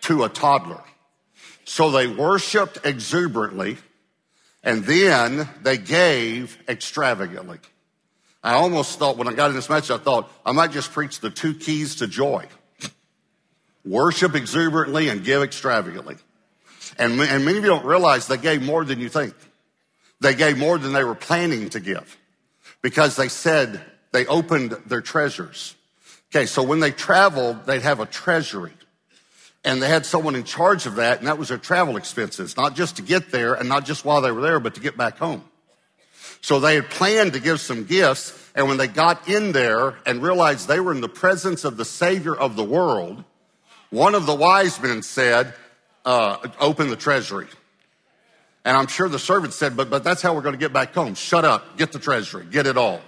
To 0.02 0.24
a 0.24 0.28
toddler. 0.28 0.82
So 1.64 1.90
they 1.90 2.06
worshiped 2.06 2.78
exuberantly 2.84 3.78
and 4.62 4.84
then 4.84 5.48
they 5.62 5.78
gave 5.78 6.58
extravagantly. 6.68 7.58
I 8.44 8.52
almost 8.52 8.98
thought 8.98 9.16
when 9.16 9.26
I 9.26 9.32
got 9.32 9.48
in 9.48 9.56
this 9.56 9.70
message, 9.70 9.90
I 9.90 9.96
thought 9.96 10.30
I 10.44 10.52
might 10.52 10.70
just 10.70 10.92
preach 10.92 11.20
the 11.20 11.30
two 11.30 11.54
keys 11.54 11.96
to 11.96 12.06
joy. 12.06 12.46
Worship 13.86 14.34
exuberantly 14.34 15.08
and 15.08 15.24
give 15.24 15.42
extravagantly. 15.42 16.16
And, 16.98 17.18
and 17.20 17.44
many 17.46 17.56
of 17.56 17.64
you 17.64 17.70
don't 17.70 17.86
realize 17.86 18.26
they 18.26 18.36
gave 18.36 18.62
more 18.62 18.84
than 18.84 19.00
you 19.00 19.08
think. 19.08 19.34
They 20.20 20.34
gave 20.34 20.58
more 20.58 20.76
than 20.76 20.92
they 20.92 21.04
were 21.04 21.14
planning 21.14 21.70
to 21.70 21.80
give 21.80 22.18
because 22.82 23.16
they 23.16 23.28
said 23.28 23.80
they 24.12 24.26
opened 24.26 24.72
their 24.86 25.00
treasures. 25.00 25.74
Okay, 26.30 26.44
so 26.44 26.62
when 26.62 26.80
they 26.80 26.90
traveled, 26.90 27.64
they'd 27.64 27.82
have 27.82 28.00
a 28.00 28.06
treasury. 28.06 28.72
And 29.64 29.82
they 29.82 29.88
had 29.88 30.04
someone 30.04 30.34
in 30.34 30.44
charge 30.44 30.84
of 30.84 30.96
that, 30.96 31.18
and 31.18 31.28
that 31.28 31.38
was 31.38 31.48
their 31.48 31.56
travel 31.56 31.96
expenses, 31.96 32.58
not 32.58 32.76
just 32.76 32.96
to 32.96 33.02
get 33.02 33.32
there 33.32 33.54
and 33.54 33.70
not 33.70 33.86
just 33.86 34.04
while 34.04 34.20
they 34.20 34.30
were 34.30 34.42
there, 34.42 34.60
but 34.60 34.74
to 34.74 34.80
get 34.82 34.98
back 34.98 35.16
home. 35.16 35.42
So 36.44 36.60
they 36.60 36.74
had 36.74 36.90
planned 36.90 37.32
to 37.32 37.40
give 37.40 37.58
some 37.58 37.84
gifts. 37.84 38.38
And 38.54 38.68
when 38.68 38.76
they 38.76 38.86
got 38.86 39.30
in 39.30 39.52
there 39.52 39.96
and 40.04 40.22
realized 40.22 40.68
they 40.68 40.78
were 40.78 40.92
in 40.92 41.00
the 41.00 41.08
presence 41.08 41.64
of 41.64 41.78
the 41.78 41.86
Savior 41.86 42.36
of 42.36 42.54
the 42.54 42.62
world, 42.62 43.24
one 43.88 44.14
of 44.14 44.26
the 44.26 44.34
wise 44.34 44.78
men 44.78 45.02
said, 45.02 45.54
uh, 46.04 46.36
Open 46.60 46.90
the 46.90 46.96
treasury. 46.96 47.46
And 48.62 48.76
I'm 48.76 48.88
sure 48.88 49.08
the 49.08 49.18
servant 49.18 49.54
said, 49.54 49.74
but, 49.74 49.88
but 49.88 50.04
that's 50.04 50.20
how 50.20 50.34
we're 50.34 50.42
going 50.42 50.52
to 50.52 50.58
get 50.58 50.74
back 50.74 50.92
home. 50.92 51.14
Shut 51.14 51.46
up. 51.46 51.78
Get 51.78 51.92
the 51.92 51.98
treasury. 51.98 52.44
Get 52.44 52.66
it 52.66 52.76
all. 52.76 53.00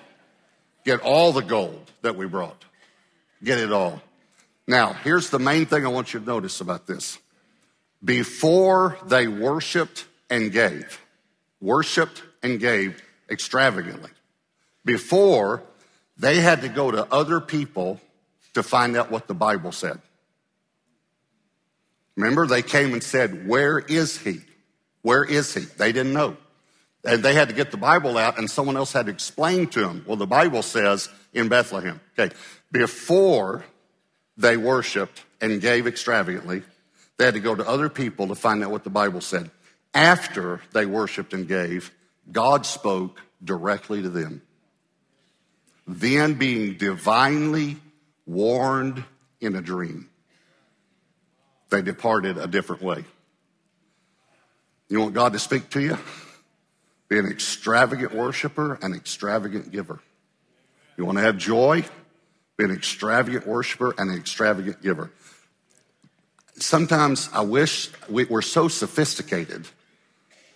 Get 0.86 1.02
all 1.02 1.32
the 1.32 1.42
gold 1.42 1.90
that 2.00 2.16
we 2.16 2.24
brought. 2.24 2.64
Get 3.44 3.58
it 3.58 3.70
all. 3.70 4.00
Now, 4.66 4.94
here's 4.94 5.28
the 5.28 5.38
main 5.38 5.66
thing 5.66 5.84
I 5.84 5.90
want 5.90 6.14
you 6.14 6.20
to 6.20 6.26
notice 6.26 6.62
about 6.62 6.86
this. 6.86 7.18
Before 8.02 8.96
they 9.04 9.28
worshiped 9.28 10.06
and 10.30 10.50
gave, 10.50 10.98
worshiped 11.60 12.22
and 12.42 12.58
gave, 12.58 13.02
extravagantly. 13.30 14.10
Before, 14.84 15.62
they 16.18 16.40
had 16.40 16.62
to 16.62 16.68
go 16.68 16.90
to 16.90 17.12
other 17.12 17.40
people 17.40 18.00
to 18.54 18.62
find 18.62 18.96
out 18.96 19.10
what 19.10 19.26
the 19.26 19.34
Bible 19.34 19.72
said. 19.72 20.00
Remember, 22.16 22.46
they 22.46 22.62
came 22.62 22.92
and 22.92 23.02
said, 23.02 23.46
Where 23.46 23.78
is 23.78 24.18
he? 24.18 24.40
Where 25.02 25.24
is 25.24 25.54
he? 25.54 25.60
They 25.60 25.92
didn't 25.92 26.14
know. 26.14 26.36
And 27.04 27.22
they 27.22 27.34
had 27.34 27.48
to 27.48 27.54
get 27.54 27.70
the 27.70 27.76
Bible 27.76 28.18
out, 28.18 28.38
and 28.38 28.50
someone 28.50 28.76
else 28.76 28.92
had 28.92 29.06
to 29.06 29.12
explain 29.12 29.68
to 29.68 29.80
them, 29.80 30.04
Well, 30.06 30.16
the 30.16 30.26
Bible 30.26 30.62
says 30.62 31.08
in 31.32 31.48
Bethlehem. 31.48 32.00
Okay, 32.18 32.34
before 32.72 33.64
they 34.36 34.56
worshiped 34.56 35.24
and 35.40 35.60
gave 35.60 35.86
extravagantly, 35.86 36.62
they 37.18 37.26
had 37.26 37.34
to 37.34 37.40
go 37.40 37.54
to 37.54 37.66
other 37.66 37.88
people 37.88 38.28
to 38.28 38.34
find 38.34 38.64
out 38.64 38.70
what 38.70 38.84
the 38.84 38.90
Bible 38.90 39.20
said. 39.20 39.50
After 39.94 40.60
they 40.72 40.86
worshiped 40.86 41.32
and 41.32 41.46
gave, 41.46 41.90
God 42.30 42.66
spoke 42.66 43.20
directly 43.42 44.02
to 44.02 44.08
them. 44.08 44.42
Then 45.86 46.34
being 46.34 46.76
divinely 46.76 47.76
warned 48.26 49.04
in 49.40 49.54
a 49.54 49.62
dream, 49.62 50.08
they 51.70 51.82
departed 51.82 52.38
a 52.38 52.46
different 52.46 52.82
way. 52.82 53.04
You 54.88 55.00
want 55.00 55.14
God 55.14 55.32
to 55.32 55.38
speak 55.38 55.70
to 55.70 55.80
you? 55.80 55.98
Be 57.08 57.18
an 57.18 57.26
extravagant 57.26 58.14
worshiper, 58.14 58.78
an 58.82 58.94
extravagant 58.94 59.70
giver. 59.70 60.00
You 60.96 61.04
want 61.04 61.18
to 61.18 61.22
have 61.22 61.36
joy? 61.36 61.84
Be 62.56 62.64
an 62.64 62.70
extravagant 62.70 63.46
worshiper 63.46 63.94
and 63.98 64.10
an 64.10 64.16
extravagant 64.16 64.82
giver. 64.82 65.10
Sometimes 66.58 67.28
I 67.32 67.42
wish 67.42 67.90
we, 68.08 68.24
were 68.24 68.42
so 68.42 68.68
sophisticated 68.68 69.68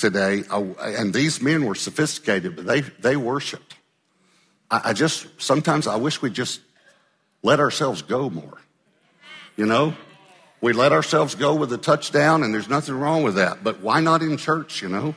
today, 0.00 0.42
and 0.50 1.12
these 1.14 1.40
men 1.40 1.64
were 1.64 1.75
sophisticated, 1.75 2.57
but 2.57 2.66
they, 2.66 2.80
they 2.80 3.16
worshiped. 3.16 3.76
I, 4.71 4.80
I 4.87 4.92
just, 4.92 5.28
sometimes 5.40 5.87
I 5.87 5.97
wish 5.97 6.23
we'd 6.23 6.35
just 6.35 6.61
let 7.42 7.61
ourselves 7.61 8.02
go 8.02 8.30
more. 8.30 8.59
You 9.57 9.66
know, 9.66 9.95
we 10.61 10.73
let 10.73 10.92
ourselves 10.92 11.35
go 11.35 11.54
with 11.54 11.73
a 11.73 11.78
touchdown, 11.78 12.42
and 12.42 12.52
there's 12.52 12.69
nothing 12.69 12.95
wrong 12.95 13.23
with 13.23 13.37
that. 13.37 13.62
But 13.62 13.80
why 13.80 14.00
not 14.00 14.23
in 14.23 14.37
church, 14.37 14.83
you 14.83 14.88
know? 14.88 15.14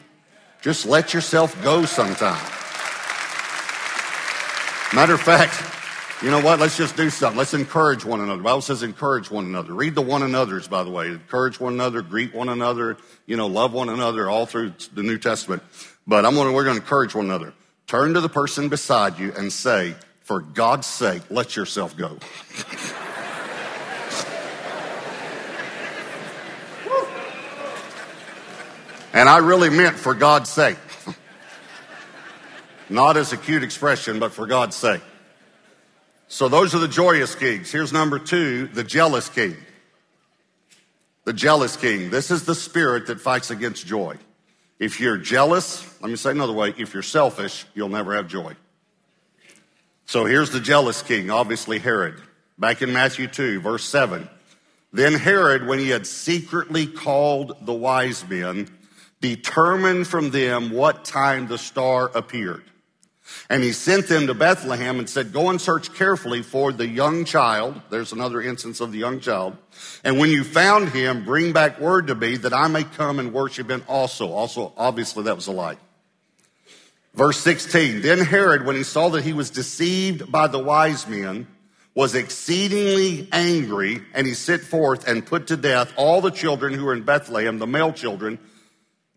Just 0.61 0.85
let 0.85 1.13
yourself 1.13 1.61
go 1.63 1.85
sometime. 1.85 2.41
Matter 4.93 5.15
of 5.15 5.21
fact, 5.21 5.72
you 6.23 6.31
know 6.31 6.39
what? 6.39 6.57
Let's 6.57 6.77
just 6.77 6.95
do 6.95 7.09
something. 7.09 7.37
Let's 7.37 7.53
encourage 7.53 8.05
one 8.05 8.21
another. 8.21 8.37
The 8.37 8.43
Bible 8.43 8.61
says 8.61 8.81
encourage 8.81 9.29
one 9.29 9.43
another. 9.43 9.73
Read 9.73 9.93
the 9.93 10.01
one 10.01 10.23
another's, 10.23 10.69
by 10.69 10.83
the 10.83 10.89
way. 10.89 11.07
Encourage 11.07 11.59
one 11.59 11.73
another, 11.73 12.01
greet 12.01 12.33
one 12.33 12.47
another, 12.47 12.95
you 13.25 13.35
know, 13.35 13.47
love 13.47 13.73
one 13.73 13.89
another 13.89 14.29
all 14.29 14.45
through 14.45 14.71
the 14.93 15.03
New 15.03 15.17
Testament. 15.17 15.61
But 16.07 16.25
I'm 16.25 16.33
gonna, 16.35 16.53
we're 16.53 16.63
to 16.63 16.71
encourage 16.71 17.13
one 17.13 17.25
another. 17.25 17.53
Turn 17.87 18.13
to 18.13 18.21
the 18.21 18.29
person 18.29 18.69
beside 18.69 19.19
you 19.19 19.33
and 19.37 19.51
say, 19.51 19.95
for 20.21 20.39
God's 20.39 20.87
sake, 20.87 21.23
let 21.29 21.57
yourself 21.57 21.97
go. 21.97 22.11
and 29.13 29.27
I 29.27 29.39
really 29.39 29.69
meant 29.69 29.97
for 29.97 30.13
God's 30.13 30.49
sake. 30.49 30.77
Not 32.89 33.17
as 33.17 33.33
a 33.33 33.37
cute 33.37 33.63
expression, 33.63 34.19
but 34.19 34.31
for 34.31 34.47
God's 34.47 34.77
sake. 34.77 35.01
So 36.33 36.49
those 36.49 36.73
are 36.73 36.79
the 36.79 36.87
joyous 36.87 37.35
kings. 37.35 37.71
Here's 37.71 37.93
number 37.93 38.17
two, 38.17 38.65
the 38.65 38.83
jealous 38.83 39.29
king. 39.29 39.55
The 41.25 41.31
jealous 41.31 41.77
king. 41.77 42.09
This 42.09 42.31
is 42.31 42.43
the 42.43 42.55
spirit 42.55 43.05
that 43.05 43.21
fights 43.21 43.51
against 43.51 43.85
joy. 43.85 44.17
If 44.79 44.99
you're 44.99 45.17
jealous, 45.17 45.87
let 46.01 46.09
me 46.09 46.15
say 46.15 46.31
another 46.31 46.51
way, 46.51 46.73
if 46.75 46.95
you're 46.95 47.03
selfish, 47.03 47.67
you'll 47.75 47.89
never 47.89 48.15
have 48.15 48.27
joy. 48.27 48.55
So 50.07 50.25
here's 50.25 50.49
the 50.49 50.59
jealous 50.59 51.03
king, 51.03 51.29
obviously 51.29 51.77
Herod. 51.77 52.19
Back 52.57 52.81
in 52.81 52.91
Matthew 52.91 53.27
2, 53.27 53.61
verse 53.61 53.83
7. 53.83 54.27
Then 54.91 55.13
Herod, 55.13 55.67
when 55.67 55.77
he 55.77 55.89
had 55.89 56.07
secretly 56.07 56.87
called 56.87 57.57
the 57.61 57.73
wise 57.73 58.27
men, 58.27 58.75
determined 59.21 60.07
from 60.07 60.31
them 60.31 60.71
what 60.71 61.05
time 61.05 61.45
the 61.45 61.59
star 61.59 62.09
appeared. 62.15 62.63
And 63.49 63.63
he 63.63 63.71
sent 63.71 64.07
them 64.07 64.27
to 64.27 64.33
Bethlehem 64.33 64.99
and 64.99 65.09
said, 65.09 65.31
Go 65.31 65.49
and 65.49 65.59
search 65.59 65.93
carefully 65.93 66.41
for 66.41 66.71
the 66.71 66.87
young 66.87 67.25
child. 67.25 67.79
There's 67.89 68.11
another 68.11 68.41
instance 68.41 68.81
of 68.81 68.91
the 68.91 68.99
young 68.99 69.19
child. 69.19 69.55
And 70.03 70.19
when 70.19 70.29
you 70.29 70.43
found 70.43 70.89
him, 70.89 71.23
bring 71.23 71.53
back 71.53 71.79
word 71.79 72.07
to 72.07 72.15
me 72.15 72.37
that 72.37 72.53
I 72.53 72.67
may 72.67 72.83
come 72.83 73.19
and 73.19 73.33
worship 73.33 73.69
him 73.69 73.83
also. 73.87 74.31
Also, 74.31 74.73
obviously, 74.77 75.23
that 75.23 75.35
was 75.35 75.47
a 75.47 75.51
lie. 75.51 75.77
Verse 77.13 77.39
16 77.39 78.01
Then 78.01 78.19
Herod, 78.19 78.65
when 78.65 78.75
he 78.75 78.83
saw 78.83 79.09
that 79.09 79.23
he 79.23 79.33
was 79.33 79.49
deceived 79.49 80.31
by 80.31 80.47
the 80.47 80.59
wise 80.59 81.07
men, 81.07 81.47
was 81.95 82.15
exceedingly 82.15 83.29
angry, 83.31 84.01
and 84.13 84.25
he 84.25 84.33
sent 84.33 84.63
forth 84.63 85.07
and 85.07 85.25
put 85.25 85.47
to 85.47 85.57
death 85.57 85.93
all 85.95 86.21
the 86.21 86.31
children 86.31 86.73
who 86.73 86.85
were 86.85 86.93
in 86.93 87.03
Bethlehem, 87.03 87.59
the 87.59 87.67
male 87.67 87.93
children 87.93 88.39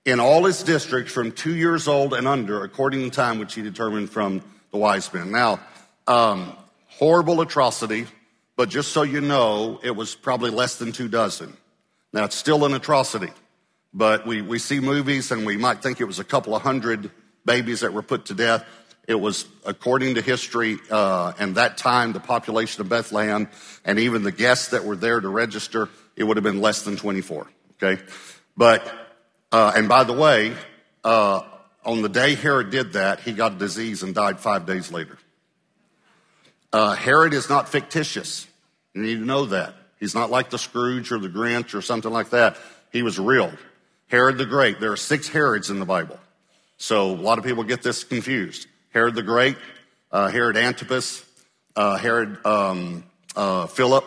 in 0.07 0.21
all 0.21 0.45
his 0.45 0.63
districts 0.63 1.13
from 1.13 1.33
two 1.33 1.55
years 1.55 1.89
old 1.89 2.15
and 2.15 2.29
under, 2.29 2.63
according 2.63 3.01
to 3.01 3.11
the 3.11 3.15
time 3.15 3.41
which 3.41 3.55
he 3.55 3.63
determined 3.63 4.09
from 4.09 4.41
the 4.71 4.79
wise 4.79 5.13
men. 5.13 5.33
Now, 5.33 5.59
um, 6.07 6.57
horrible 6.87 7.41
atrocity, 7.41 8.07
but 8.55 8.69
just 8.69 8.93
so 8.93 9.03
you 9.03 9.21
know, 9.21 9.81
it 9.83 9.95
was 9.95 10.15
probably 10.15 10.51
less 10.51 10.77
than 10.79 10.93
two 10.93 11.09
dozen. 11.09 11.57
Now, 12.13 12.25
it's 12.25 12.37
still 12.37 12.65
an 12.65 12.73
atrocity, 12.73 13.33
but 13.93 14.27
we, 14.27 14.43
we 14.43 14.61
see 14.61 14.79
movies 14.79 15.33
and 15.33 15.45
we 15.45 15.57
might 15.57 15.83
think 15.83 16.01
it 16.01 16.05
was 16.05 16.21
a 16.21 16.25
couple 16.25 16.55
of 16.55 16.63
hundred 16.63 17.11
babies 17.45 17.81
that 17.81 17.93
were 17.93 18.03
put 18.03 18.27
to 18.27 18.35
death. 18.35 18.65
It 19.09 19.17
was, 19.17 19.45
according 19.65 20.15
to 20.15 20.23
history, 20.23 20.79
uh, 20.89 21.33
and 21.39 21.57
that 21.57 21.79
time, 21.79 22.13
the 22.13 22.21
population 22.21 22.81
of 22.81 22.89
Bethlehem 22.89 23.49
and 23.85 23.99
even 23.99 24.23
the 24.23 24.33
guests 24.33 24.69
that 24.69 24.85
were 24.85 24.97
there 24.97 25.21
to 25.21 25.29
register, 25.29 25.89
it 26.15 26.23
would 26.23 26.37
have 26.37 26.45
been 26.45 26.61
less 26.61 26.83
than 26.83 26.97
24. 26.97 27.49
Okay? 27.83 28.03
But 28.57 29.06
uh, 29.53 29.73
and 29.77 29.89
by 29.89 30.05
the 30.05 30.13
way, 30.13 30.55
uh, 31.05 31.43
on 31.85 32.03
the 32.03 32.09
day 32.09 32.35
Herod 32.35 32.71
did 32.71 32.95
that, 32.95 33.21
he 33.21 33.33
got 33.33 33.53
a 33.53 33.57
disease 33.57 34.03
and 34.03 34.15
died 34.15 34.41
five 34.41 34.67
days 34.67 34.91
later. 34.91 35.19
Uh, 36.73 36.95
Herod 36.95 37.33
is 37.33 37.49
not 37.49 37.69
fictitious. 37.69 38.47
You 38.95 39.03
need 39.03 39.19
to 39.21 39.25
know 39.25 39.47
that. 39.47 39.75
He's 40.01 40.15
not 40.15 40.31
like 40.31 40.51
the 40.51 40.59
Scrooge 40.59 41.13
or 41.13 41.19
the 41.19 41.29
Grinch 41.29 41.75
or 41.75 41.81
something 41.81 42.11
like 42.11 42.31
that. 42.31 42.57
He 42.93 43.03
was 43.03 43.19
real. 43.19 43.53
Herod 44.09 44.39
the 44.39 44.47
Great. 44.47 44.81
There 44.81 44.93
are 44.93 44.97
six 44.97 45.29
Herods 45.29 45.71
in 45.71 45.79
the 45.79 45.87
Bible. 45.87 46.19
So 46.77 47.13
a 47.13 47.17
lot 47.17 47.39
of 47.39 47.45
people 47.45 47.65
get 47.65 47.83
this 47.83 48.05
confused. 48.05 48.67
Herod 48.91 49.15
the 49.15 49.23
Great, 49.23 49.57
uh, 50.11 50.29
Herod 50.29 50.57
Antipas, 50.57 51.25
uh, 51.75 51.97
Herod 51.97 52.45
um, 52.45 53.05
uh, 53.35 53.67
Philip, 53.67 54.05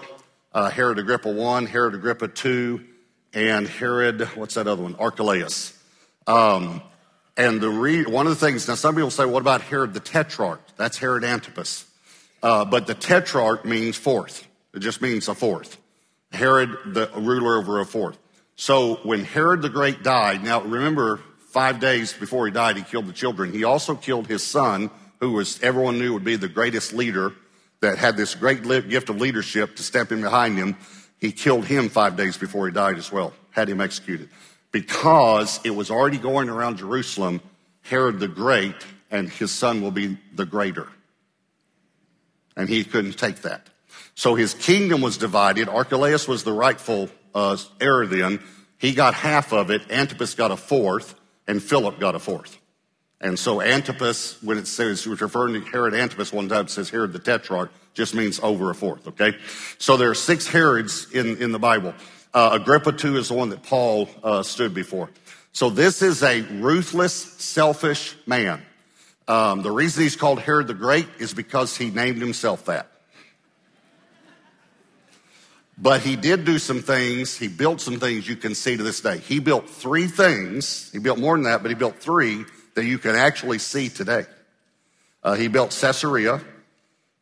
Herod 0.54 1.00
Agrippa 1.00 1.30
I, 1.30 1.66
Herod 1.66 1.96
Agrippa 1.96 2.30
II, 2.46 2.82
and 3.34 3.68
Herod, 3.68 4.22
what's 4.36 4.56
that 4.56 4.68
other 4.68 4.84
one? 4.84 4.96
Archelaus. 4.96 5.78
Um, 6.28 6.82
and 7.38 7.62
the 7.62 7.70
re- 7.70 8.06
one 8.06 8.28
of 8.28 8.38
the 8.38 8.46
things, 8.46 8.68
now 8.68 8.76
some 8.76 8.96
people 8.96 9.12
say, 9.12 9.26
what 9.26 9.42
about 9.42 9.62
Herod 9.62 9.94
the 9.94 10.00
Tetrarch? 10.00 10.62
That's 10.78 10.98
Herod 10.98 11.24
Antipas. 11.24 11.86
Uh, 12.42 12.66
but 12.66 12.88
the 12.88 12.96
Tetrarch 12.96 13.66
means 13.66 13.98
fourth. 13.98 14.48
It 14.74 14.80
just 14.80 15.02
means 15.02 15.28
a 15.28 15.36
fourth. 15.36 15.78
Herod, 16.32 16.70
the 16.94 17.10
ruler 17.16 17.58
over 17.58 17.80
a 17.80 17.86
fourth. 17.86 18.18
So 18.56 18.96
when 19.04 19.24
Herod 19.24 19.62
the 19.62 19.70
Great 19.70 20.04
died, 20.04 20.44
now 20.44 20.62
remember, 20.62 21.22
five 21.50 21.80
days 21.80 22.14
before 22.14 22.46
he 22.46 22.52
died, 22.52 22.78
he 22.78 22.84
killed 22.84 23.08
the 23.08 23.14
children. 23.14 23.52
He 23.52 23.64
also 23.64 23.96
killed 23.96 24.28
his 24.28 24.44
son, 24.44 24.92
who 25.20 25.32
was 25.32 25.60
everyone 25.64 25.98
knew 25.98 26.14
would 26.14 26.24
be 26.24 26.36
the 26.36 26.48
greatest 26.48 26.94
leader 26.94 27.34
that 27.82 27.98
had 27.98 28.18
this 28.18 28.36
great 28.36 28.64
gift 28.64 29.10
of 29.10 29.20
leadership 29.20 29.76
to 29.78 29.84
step 29.84 30.12
in 30.12 30.22
behind 30.22 30.58
him. 30.58 30.76
He 31.20 31.32
killed 31.32 31.66
him 31.66 31.90
five 31.90 32.16
days 32.16 32.38
before 32.38 32.68
he 32.68 32.74
died 32.74 32.98
as 32.98 33.12
well, 33.12 33.34
had 33.52 33.70
him 33.70 33.82
executed. 33.82 34.30
Because 34.72 35.60
it 35.64 35.72
was 35.72 35.92
already 35.92 36.18
going 36.18 36.50
around 36.50 36.78
Jerusalem, 36.78 37.42
Herod 37.82 38.20
the 38.20 38.28
Great 38.28 38.76
and 39.12 39.30
his 39.30 39.52
son 39.52 39.82
will 39.82 39.92
be 39.92 40.18
the 40.34 40.46
greater. 40.46 40.88
And 42.56 42.70
he 42.70 42.84
couldn't 42.84 43.18
take 43.18 43.42
that. 43.42 43.68
So 44.16 44.36
his 44.36 44.54
kingdom 44.54 45.02
was 45.02 45.18
divided. 45.18 45.70
Archelaus 45.70 46.28
was 46.28 46.44
the 46.44 46.54
rightful 46.54 47.10
uh, 47.34 47.58
heir 47.80 48.06
then. 48.06 48.42
He 48.78 48.94
got 48.94 49.14
half 49.14 49.54
of 49.54 49.72
it. 49.72 49.90
Antipas 49.90 50.36
got 50.36 50.52
a 50.52 50.58
fourth, 50.58 51.16
and 51.48 51.62
Philip 51.62 52.00
got 52.00 52.16
a 52.16 52.20
fourth. 52.20 52.58
And 53.22 53.38
so 53.38 53.62
Antipas, 53.62 54.42
when 54.42 54.58
it 54.58 54.68
says, 54.68 55.06
was 55.06 55.22
referring 55.22 55.54
to 55.62 55.70
Herod 55.70 55.94
Antipas 55.94 56.32
one 56.32 56.48
time, 56.48 56.66
it 56.66 56.70
says 56.70 56.90
Herod 56.90 57.12
the 57.12 57.20
Tetrarch, 57.20 57.70
just 57.94 58.16
means 58.16 58.40
over 58.40 58.70
a 58.70 58.76
fourth, 58.76 59.08
okay? 59.10 59.36
So 59.78 59.98
there 59.98 60.10
are 60.10 60.16
six 60.16 60.48
Herods 60.48 61.12
in, 61.12 61.38
in 61.42 61.52
the 61.52 61.60
Bible. 61.60 61.94
Uh, 62.34 62.58
Agrippa 62.62 62.92
II 62.92 63.18
is 63.18 63.28
the 63.28 63.34
one 63.34 63.50
that 63.50 63.64
Paul 63.64 64.08
uh, 64.24 64.44
stood 64.44 64.74
before. 64.74 65.10
So 65.52 65.70
this 65.70 66.02
is 66.02 66.24
a 66.24 66.42
ruthless, 66.42 67.14
selfish 67.14 68.16
man. 68.26 68.62
Um, 69.28 69.64
the 69.64 69.72
reason 69.72 70.04
he's 70.04 70.16
called 70.16 70.40
Herod 70.40 70.68
the 70.68 70.74
Great 70.74 71.08
is 71.20 71.34
because 71.34 71.76
he 71.76 71.90
named 71.90 72.22
himself 72.22 72.66
that. 72.66 72.88
But 75.78 76.02
he 76.02 76.16
did 76.16 76.46
do 76.46 76.60
some 76.60 76.82
things. 76.82 77.38
He 77.38 77.48
built 77.48 77.82
some 77.82 78.00
things 78.00 78.28
you 78.28 78.36
can 78.36 78.54
see 78.54 78.78
to 78.78 78.84
this 78.84 79.02
day. 79.02 79.18
He 79.18 79.40
built 79.40 79.70
three 79.70 80.08
things. 80.08 80.90
He 80.92 81.00
built 81.00 81.20
more 81.20 81.36
than 81.36 81.44
that, 81.44 81.62
but 81.62 81.70
he 81.70 81.76
built 81.76 81.98
three 81.98 82.46
that 82.80 82.86
you 82.86 82.98
can 82.98 83.14
actually 83.14 83.60
see 83.60 83.90
today. 83.90 84.26
Uh, 85.22 85.34
he 85.34 85.50
built 85.50 85.78
Caesarea, 85.82 86.40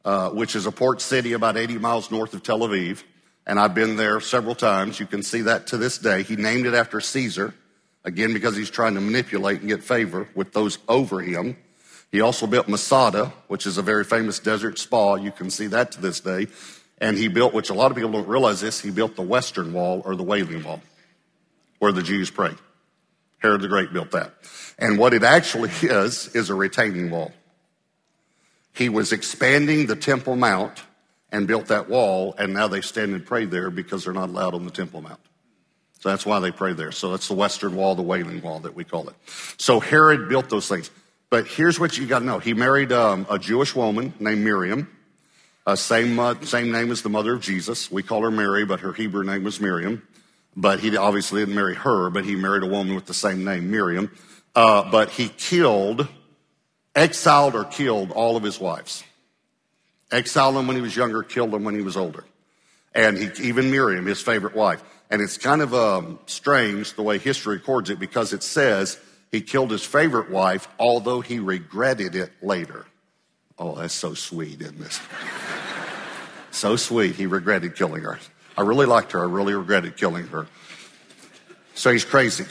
uh, 0.05 0.29
which 0.29 0.55
is 0.55 0.67
a 0.67 0.71
port 0.71 1.01
city 1.01 1.33
about 1.33 1.57
80 1.57 1.79
miles 1.79 2.11
north 2.11 2.35
of 2.35 2.43
Tel 2.43 2.59
Aviv. 2.59 3.01
And 3.47 3.59
I've 3.59 3.73
been 3.73 3.95
there 3.95 4.19
several 4.19 4.53
times. 4.53 4.99
You 4.99 5.07
can 5.07 5.23
see 5.23 5.41
that 5.41 5.65
to 5.67 5.77
this 5.77 5.97
day. 5.97 6.21
He 6.21 6.35
named 6.35 6.67
it 6.67 6.75
after 6.75 7.01
Caesar, 7.01 7.55
again, 8.03 8.33
because 8.33 8.55
he's 8.55 8.69
trying 8.69 8.93
to 8.93 9.01
manipulate 9.01 9.61
and 9.61 9.67
get 9.67 9.83
favor 9.83 10.29
with 10.35 10.53
those 10.53 10.77
over 10.87 11.21
him. 11.21 11.57
He 12.11 12.21
also 12.21 12.45
built 12.45 12.67
Masada, 12.67 13.33
which 13.47 13.65
is 13.65 13.79
a 13.79 13.81
very 13.81 14.03
famous 14.03 14.37
desert 14.37 14.77
spa. 14.77 15.15
You 15.15 15.31
can 15.31 15.49
see 15.49 15.65
that 15.67 15.91
to 15.93 16.01
this 16.01 16.19
day. 16.19 16.49
And 16.99 17.17
he 17.17 17.29
built, 17.29 17.55
which 17.55 17.71
a 17.71 17.73
lot 17.73 17.89
of 17.89 17.97
people 17.97 18.11
don't 18.11 18.27
realize 18.27 18.61
this, 18.61 18.79
he 18.79 18.91
built 18.91 19.15
the 19.15 19.23
Western 19.23 19.73
Wall 19.73 20.03
or 20.05 20.15
the 20.15 20.23
Wailing 20.23 20.63
Wall, 20.63 20.81
where 21.79 21.91
the 21.91 22.03
Jews 22.03 22.29
pray. 22.29 22.53
Herod 23.39 23.62
the 23.62 23.67
Great 23.67 23.94
built 23.94 24.12
that. 24.12 24.34
And 24.79 24.98
what 24.98 25.13
it 25.13 25.24
actually 25.24 25.70
is, 25.82 26.27
is 26.36 26.50
a 26.50 26.56
retaining 26.56 27.10
wall. 27.10 27.32
He 28.74 28.89
was 28.89 29.12
expanding 29.12 29.88
the 29.88 29.96
Temple 29.96 30.36
Mount 30.36 30.84
and 31.32 31.48
built 31.48 31.67
that 31.67 31.89
wall, 31.89 32.36
and 32.38 32.53
now 32.53 32.67
they 32.67 32.82
stand 32.82 33.13
and 33.13 33.25
pray 33.25 33.46
there 33.46 33.70
because 33.70 34.03
they're 34.03 34.13
not 34.13 34.29
allowed 34.29 34.53
on 34.53 34.65
the 34.65 34.72
Temple 34.72 35.01
Mount. 35.01 35.20
So 36.00 36.10
that's 36.10 36.25
why 36.25 36.39
they 36.39 36.51
pray 36.51 36.74
there. 36.74 36.91
So 36.91 37.12
that's 37.12 37.27
the 37.27 37.34
Western 37.34 37.75
Wall, 37.75 37.96
the 37.96 38.03
Wailing 38.03 38.41
Wall 38.41 38.60
that 38.60 38.75
we 38.75 38.84
call 38.84 39.10
it. 39.10 39.15
So 39.58 39.79
Herod 39.79 40.29
built 40.29 40.50
those 40.50 40.67
things. 40.67 40.91
But 41.29 41.48
here's 41.48 41.79
what 41.79 41.98
you 41.98 42.06
got 42.06 42.20
to 42.20 42.25
know. 42.25 42.39
He 42.39 42.53
married 42.53 42.91
um, 42.91 43.25
a 43.29 43.38
Jewish 43.38 43.75
woman 43.75 44.13
named 44.20 44.44
Miriam, 44.44 44.89
uh, 45.65 45.75
same, 45.75 46.17
uh, 46.20 46.36
same 46.41 46.72
name 46.72 46.91
as 46.91 47.01
the 47.01 47.10
mother 47.10 47.34
of 47.34 47.41
Jesus. 47.41 47.91
We 47.91 48.03
call 48.03 48.22
her 48.22 48.32
Mary, 48.32 48.63
but 48.65 48.79
her 48.79 48.94
Hebrew 48.94 49.24
name 49.24 49.44
was 49.44 49.60
Miriam. 49.60 50.08
But 50.59 50.79
he 50.79 50.97
obviously 50.97 51.41
didn't 51.41 51.53
marry 51.53 51.75
her, 51.75 52.09
but 52.09 52.25
he 52.25 52.35
married 52.35 52.63
a 52.63 52.67
woman 52.67 52.95
with 52.95 53.05
the 53.05 53.13
same 53.13 53.45
name, 53.45 53.69
Miriam. 53.69 54.11
Uh, 54.55 54.89
but 54.89 55.11
he 55.11 55.29
killed, 55.29 56.07
exiled 56.95 57.53
or 57.53 57.63
killed 57.63 58.11
all 58.11 58.35
of 58.35 58.41
his 58.41 58.59
wives. 58.59 59.03
Exiled 60.11 60.55
them 60.55 60.65
when 60.65 60.75
he 60.75 60.81
was 60.81 60.95
younger, 60.95 61.21
killed 61.21 61.51
them 61.51 61.63
when 61.63 61.75
he 61.75 61.83
was 61.83 61.95
older. 61.95 62.25
And 62.95 63.17
he, 63.17 63.29
even 63.43 63.69
Miriam, 63.69 64.07
his 64.07 64.19
favorite 64.19 64.55
wife. 64.55 64.83
And 65.11 65.21
it's 65.21 65.37
kind 65.37 65.61
of 65.61 65.75
um, 65.75 66.17
strange 66.25 66.95
the 66.95 67.03
way 67.03 67.19
history 67.19 67.57
records 67.57 67.91
it 67.91 67.99
because 67.99 68.33
it 68.33 68.41
says 68.41 68.99
he 69.31 69.41
killed 69.41 69.69
his 69.69 69.85
favorite 69.85 70.31
wife, 70.31 70.67
although 70.79 71.21
he 71.21 71.37
regretted 71.37 72.15
it 72.15 72.31
later. 72.41 72.87
Oh, 73.59 73.75
that's 73.75 73.93
so 73.93 74.15
sweet, 74.15 74.59
isn't 74.59 74.81
it? 74.81 74.99
so 76.51 76.75
sweet. 76.77 77.15
He 77.15 77.27
regretted 77.27 77.75
killing 77.75 78.01
her. 78.01 78.17
I 78.57 78.61
really 78.61 78.85
liked 78.85 79.11
her. 79.11 79.19
I 79.19 79.25
really 79.25 79.53
regretted 79.53 79.97
killing 79.97 80.27
her. 80.27 80.47
So 81.75 81.91
he's 81.91 82.05
crazy. 82.05 82.45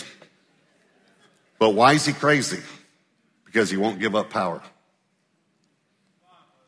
But 1.58 1.70
why 1.70 1.94
is 1.94 2.06
he 2.06 2.12
crazy? 2.12 2.62
Because 3.44 3.70
he 3.70 3.76
won't 3.76 3.98
give 3.98 4.14
up 4.14 4.30
power. 4.30 4.62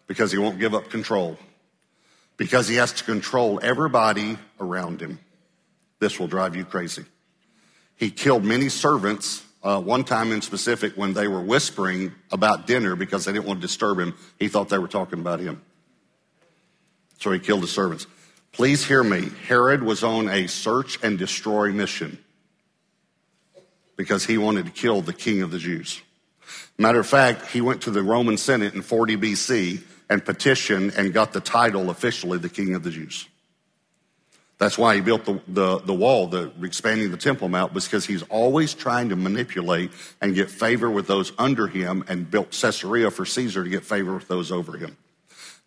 Because 0.06 0.32
he 0.32 0.38
won't 0.38 0.58
give 0.58 0.74
up 0.74 0.90
control. 0.90 1.38
Because 2.36 2.66
he 2.66 2.76
has 2.76 2.92
to 2.94 3.04
control 3.04 3.60
everybody 3.62 4.38
around 4.58 5.00
him. 5.00 5.18
This 6.00 6.18
will 6.18 6.28
drive 6.28 6.56
you 6.56 6.64
crazy. 6.64 7.04
He 7.96 8.10
killed 8.10 8.44
many 8.44 8.68
servants 8.68 9.44
uh, 9.62 9.80
one 9.80 10.04
time 10.04 10.30
in 10.30 10.40
specific, 10.40 10.96
when 10.96 11.14
they 11.14 11.26
were 11.26 11.40
whispering 11.40 12.12
about 12.30 12.66
dinner 12.66 12.94
because 12.94 13.24
they 13.24 13.32
didn't 13.32 13.46
want 13.46 13.60
to 13.60 13.66
disturb 13.66 13.98
him, 13.98 14.14
he 14.38 14.48
thought 14.48 14.68
they 14.68 14.78
were 14.78 14.88
talking 14.88 15.18
about 15.18 15.40
him. 15.40 15.60
So 17.18 17.32
he 17.32 17.40
killed 17.40 17.62
the 17.62 17.68
servants. 17.68 18.06
Please 18.58 18.84
hear 18.84 19.04
me. 19.04 19.30
Herod 19.46 19.84
was 19.84 20.02
on 20.02 20.28
a 20.28 20.48
search 20.48 20.98
and 21.04 21.16
destroy 21.16 21.70
mission 21.70 22.18
because 23.94 24.24
he 24.24 24.36
wanted 24.36 24.66
to 24.66 24.72
kill 24.72 25.00
the 25.00 25.12
king 25.12 25.42
of 25.42 25.52
the 25.52 25.58
Jews. 25.58 26.02
Matter 26.76 26.98
of 26.98 27.06
fact, 27.06 27.46
he 27.52 27.60
went 27.60 27.82
to 27.82 27.92
the 27.92 28.02
Roman 28.02 28.36
Senate 28.36 28.74
in 28.74 28.82
40 28.82 29.16
BC 29.16 29.84
and 30.10 30.24
petitioned 30.24 30.94
and 30.96 31.12
got 31.12 31.32
the 31.32 31.40
title 31.40 31.88
officially 31.88 32.36
the 32.38 32.48
king 32.48 32.74
of 32.74 32.82
the 32.82 32.90
Jews. 32.90 33.28
That's 34.58 34.76
why 34.76 34.96
he 34.96 35.02
built 35.02 35.24
the, 35.24 35.40
the, 35.46 35.78
the 35.78 35.94
wall, 35.94 36.26
the 36.26 36.50
expanding 36.60 37.12
the 37.12 37.16
Temple 37.16 37.48
Mount, 37.48 37.72
because 37.72 38.06
he's 38.06 38.24
always 38.24 38.74
trying 38.74 39.10
to 39.10 39.14
manipulate 39.14 39.92
and 40.20 40.34
get 40.34 40.50
favor 40.50 40.90
with 40.90 41.06
those 41.06 41.30
under 41.38 41.68
him 41.68 42.02
and 42.08 42.28
built 42.28 42.50
Caesarea 42.50 43.12
for 43.12 43.24
Caesar 43.24 43.62
to 43.62 43.70
get 43.70 43.84
favor 43.84 44.14
with 44.14 44.26
those 44.26 44.50
over 44.50 44.76
him. 44.76 44.96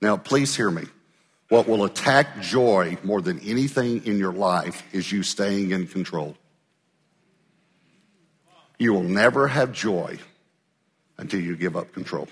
Now, 0.01 0.17
please 0.17 0.57
hear 0.57 0.69
me. 0.69 0.87
What 1.51 1.67
will 1.67 1.83
attack 1.83 2.39
joy 2.39 2.97
more 3.03 3.21
than 3.21 3.41
anything 3.41 4.05
in 4.05 4.17
your 4.17 4.31
life 4.31 4.83
is 4.93 5.11
you 5.11 5.21
staying 5.21 5.71
in 5.71 5.85
control. 5.85 6.37
You 8.79 8.93
will 8.93 9.03
never 9.03 9.49
have 9.49 9.73
joy 9.73 10.17
until 11.17 11.41
you 11.41 11.57
give 11.57 11.75
up 11.75 11.91
control. 11.91 12.29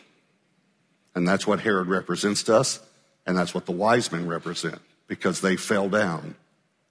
And 1.16 1.28
that's 1.28 1.46
what 1.46 1.60
Herod 1.60 1.90
represents 1.90 2.44
to 2.44 2.56
us, 2.56 2.80
and 3.28 3.38
that's 3.38 3.54
what 3.54 3.66
the 3.66 3.74
wise 3.74 4.10
men 4.10 4.26
represent, 4.26 4.80
because 5.08 5.42
they 5.42 5.58
fell 5.58 5.90
down 5.90 6.36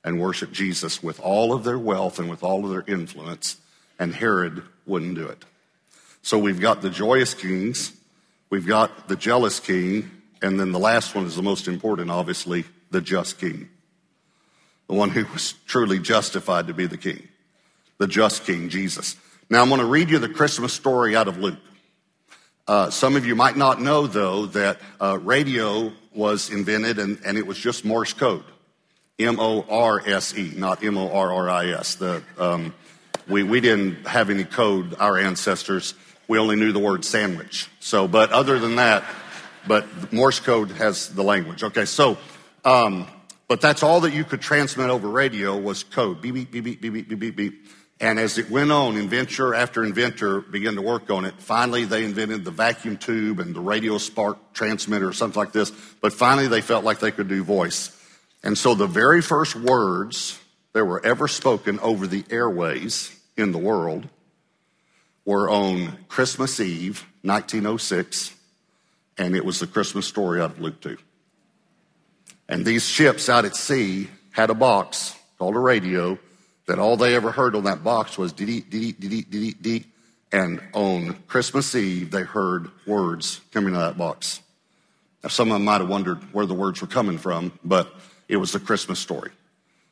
and 0.04 0.20
worshiped 0.20 0.52
Jesus 0.52 1.02
with 1.02 1.18
all 1.20 1.54
of 1.54 1.64
their 1.64 1.78
wealth 1.78 2.18
and 2.18 2.28
with 2.28 2.42
all 2.42 2.62
of 2.62 2.70
their 2.70 2.85
influence, 2.87 3.56
and 3.99 4.14
Herod 4.14 4.62
wouldn't 4.85 5.14
do 5.14 5.26
it. 5.28 5.47
So 6.20 6.38
we've 6.38 6.61
got 6.61 6.82
the 6.82 6.90
joyous 6.90 7.32
kings, 7.32 7.90
we've 8.50 8.66
got 8.66 9.08
the 9.08 9.16
jealous 9.16 9.61
king, 9.61 10.11
and 10.42 10.59
then 10.59 10.73
the 10.73 10.78
last 10.78 11.14
one 11.14 11.26
is 11.26 11.37
the 11.37 11.42
most 11.42 11.68
important, 11.68 12.11
obviously, 12.11 12.64
the 12.90 13.00
just 13.00 13.38
king. 13.38 13.68
The 14.88 14.95
one 14.95 15.11
who 15.11 15.25
was 15.33 15.54
truly 15.66 15.99
justified 15.99 16.68
to 16.68 16.75
be 16.75 16.87
the 16.87 16.97
king. 16.97 17.28
The 17.99 18.07
just 18.07 18.45
king, 18.45 18.68
Jesus. 18.68 19.16
Now 19.50 19.62
I'm 19.62 19.68
going 19.68 19.80
to 19.80 19.87
read 19.87 20.11
you 20.11 20.18
the 20.18 20.28
Christmas 20.28 20.73
story 20.73 21.16
out 21.16 21.28
of 21.28 21.38
Luke. 21.38 21.59
Uh, 22.66 22.90
some 22.90 23.16
of 23.16 23.26
you 23.26 23.35
might 23.35 23.57
not 23.57 23.80
know, 23.80 24.07
though, 24.07 24.47
that 24.47 24.79
uh, 25.01 25.18
radio 25.18 25.92
was 26.14 26.51
invented 26.51 26.98
and, 26.98 27.18
and 27.24 27.38
it 27.38 27.46
was 27.46 27.59
just 27.59 27.85
Morse 27.85 28.12
code. 28.12 28.44
M 29.18 29.40
O 29.40 29.62
R 29.68 30.01
S 30.07 30.37
E, 30.37 30.53
not 30.57 30.85
M 30.85 30.96
O 30.96 31.11
R 31.11 31.33
R 31.33 31.48
I 31.51 31.70
S. 31.70 31.96
The, 31.96 32.22
um, 32.38 32.74
we, 33.27 33.42
we 33.42 33.61
didn't 33.61 34.07
have 34.07 34.31
any 34.31 34.44
code, 34.44 34.94
our 35.01 35.18
ancestors. 35.18 35.94
We 36.29 36.38
only 36.38 36.57
knew 36.57 36.72
the 36.72 36.79
word 36.79 37.05
sandwich. 37.05 37.68
So, 37.81 38.07
but 38.07 38.31
other 38.31 38.59
than 38.59 38.77
that, 38.77 39.03
but 39.66 40.12
Morse 40.12 40.40
code 40.40 40.71
has 40.73 41.09
the 41.14 41.23
language. 41.23 41.62
Okay, 41.62 41.85
so, 41.85 42.18
um, 42.64 43.07
but 43.47 43.61
that's 43.61 43.83
all 43.83 44.01
that 44.01 44.12
you 44.12 44.25
could 44.25 44.40
transmit 44.40 44.90
over 44.90 45.09
radio 45.09 45.57
was 45.57 45.83
code. 45.83 46.21
Beep, 46.21 46.35
beep, 46.35 46.51
beep, 46.51 46.64
beep, 46.64 46.81
beep, 46.81 47.09
beep, 47.09 47.18
beep, 47.18 47.37
beep. 47.37 47.66
And 48.01 48.21
as 48.21 48.38
it 48.38 48.49
went 48.49 48.71
on, 48.71 48.97
inventor 48.97 49.55
after 49.55 49.85
inventor 49.85 50.40
began 50.40 50.77
to 50.77 50.83
work 50.83 51.11
on 51.11 51.25
it. 51.25 51.35
Finally, 51.40 51.85
they 51.85 52.05
invented 52.05 52.44
the 52.44 52.53
vacuum 52.53 52.97
tube 52.97 53.40
and 53.40 53.55
the 53.55 53.61
radio 53.61 53.99
spark 53.99 54.53
transmitter 54.53 55.09
or 55.09 55.12
something 55.12 55.40
like 55.40 55.53
this. 55.53 55.73
But 56.01 56.12
finally, 56.12 56.47
they 56.47 56.61
felt 56.61 56.85
like 56.85 57.01
they 57.01 57.11
could 57.11 57.29
do 57.29 57.42
voice. 57.42 57.94
And 58.44 58.57
so 58.57 58.75
the 58.75 58.87
very 58.87 59.21
first 59.21 59.57
words 59.57 60.38
that 60.75 60.85
were 60.85 61.05
ever 61.05 61.27
spoken 61.27 61.81
over 61.81 62.07
the 62.07 62.25
airways 62.31 63.18
in 63.37 63.51
the 63.51 63.59
world 63.59 64.09
were 65.25 65.51
on 65.51 65.99
Christmas 66.09 66.61
Eve, 66.61 67.05
1906, 67.23 68.33
and 69.18 69.35
it 69.35 69.44
was 69.44 69.61
the 69.61 69.66
Christmas 69.66 70.07
story 70.07 70.40
out 70.40 70.52
of 70.52 70.61
Luke 70.61 70.81
2. 70.81 70.96
And 72.48 72.64
these 72.64 72.87
ships 72.87 73.28
out 73.28 73.44
at 73.44 73.57
sea 73.57 74.09
had 74.31 74.50
a 74.50 74.54
box 74.54 75.14
called 75.38 75.57
a 75.57 75.59
radio 75.59 76.18
that 76.66 76.78
all 76.78 76.96
they 76.96 77.14
ever 77.14 77.31
heard 77.31 77.54
on 77.54 77.64
that 77.64 77.83
box 77.83 78.16
was 78.16 78.33
dee 78.33 78.61
dee 78.61 78.92
dee 78.92 78.92
dee 78.92 79.22
dee 79.22 79.52
dee 79.52 79.85
and 80.33 80.61
on 80.72 81.14
Christmas 81.26 81.74
Eve 81.74 82.11
they 82.11 82.22
heard 82.22 82.70
words 82.87 83.40
coming 83.52 83.74
out 83.74 83.83
of 83.83 83.94
that 83.94 83.98
box. 83.98 84.40
Now 85.22 85.31
some 85.31 85.48
of 85.48 85.54
them 85.54 85.64
might 85.64 85.81
have 85.81 85.88
wondered 85.88 86.18
where 86.33 86.46
the 86.46 86.54
words 86.54 86.81
were 86.81 86.87
coming 86.87 87.18
from, 87.18 87.59
but 87.64 87.92
it 88.28 88.37
was 88.37 88.52
the 88.52 88.61
Christmas 88.61 88.98
story. 88.98 89.31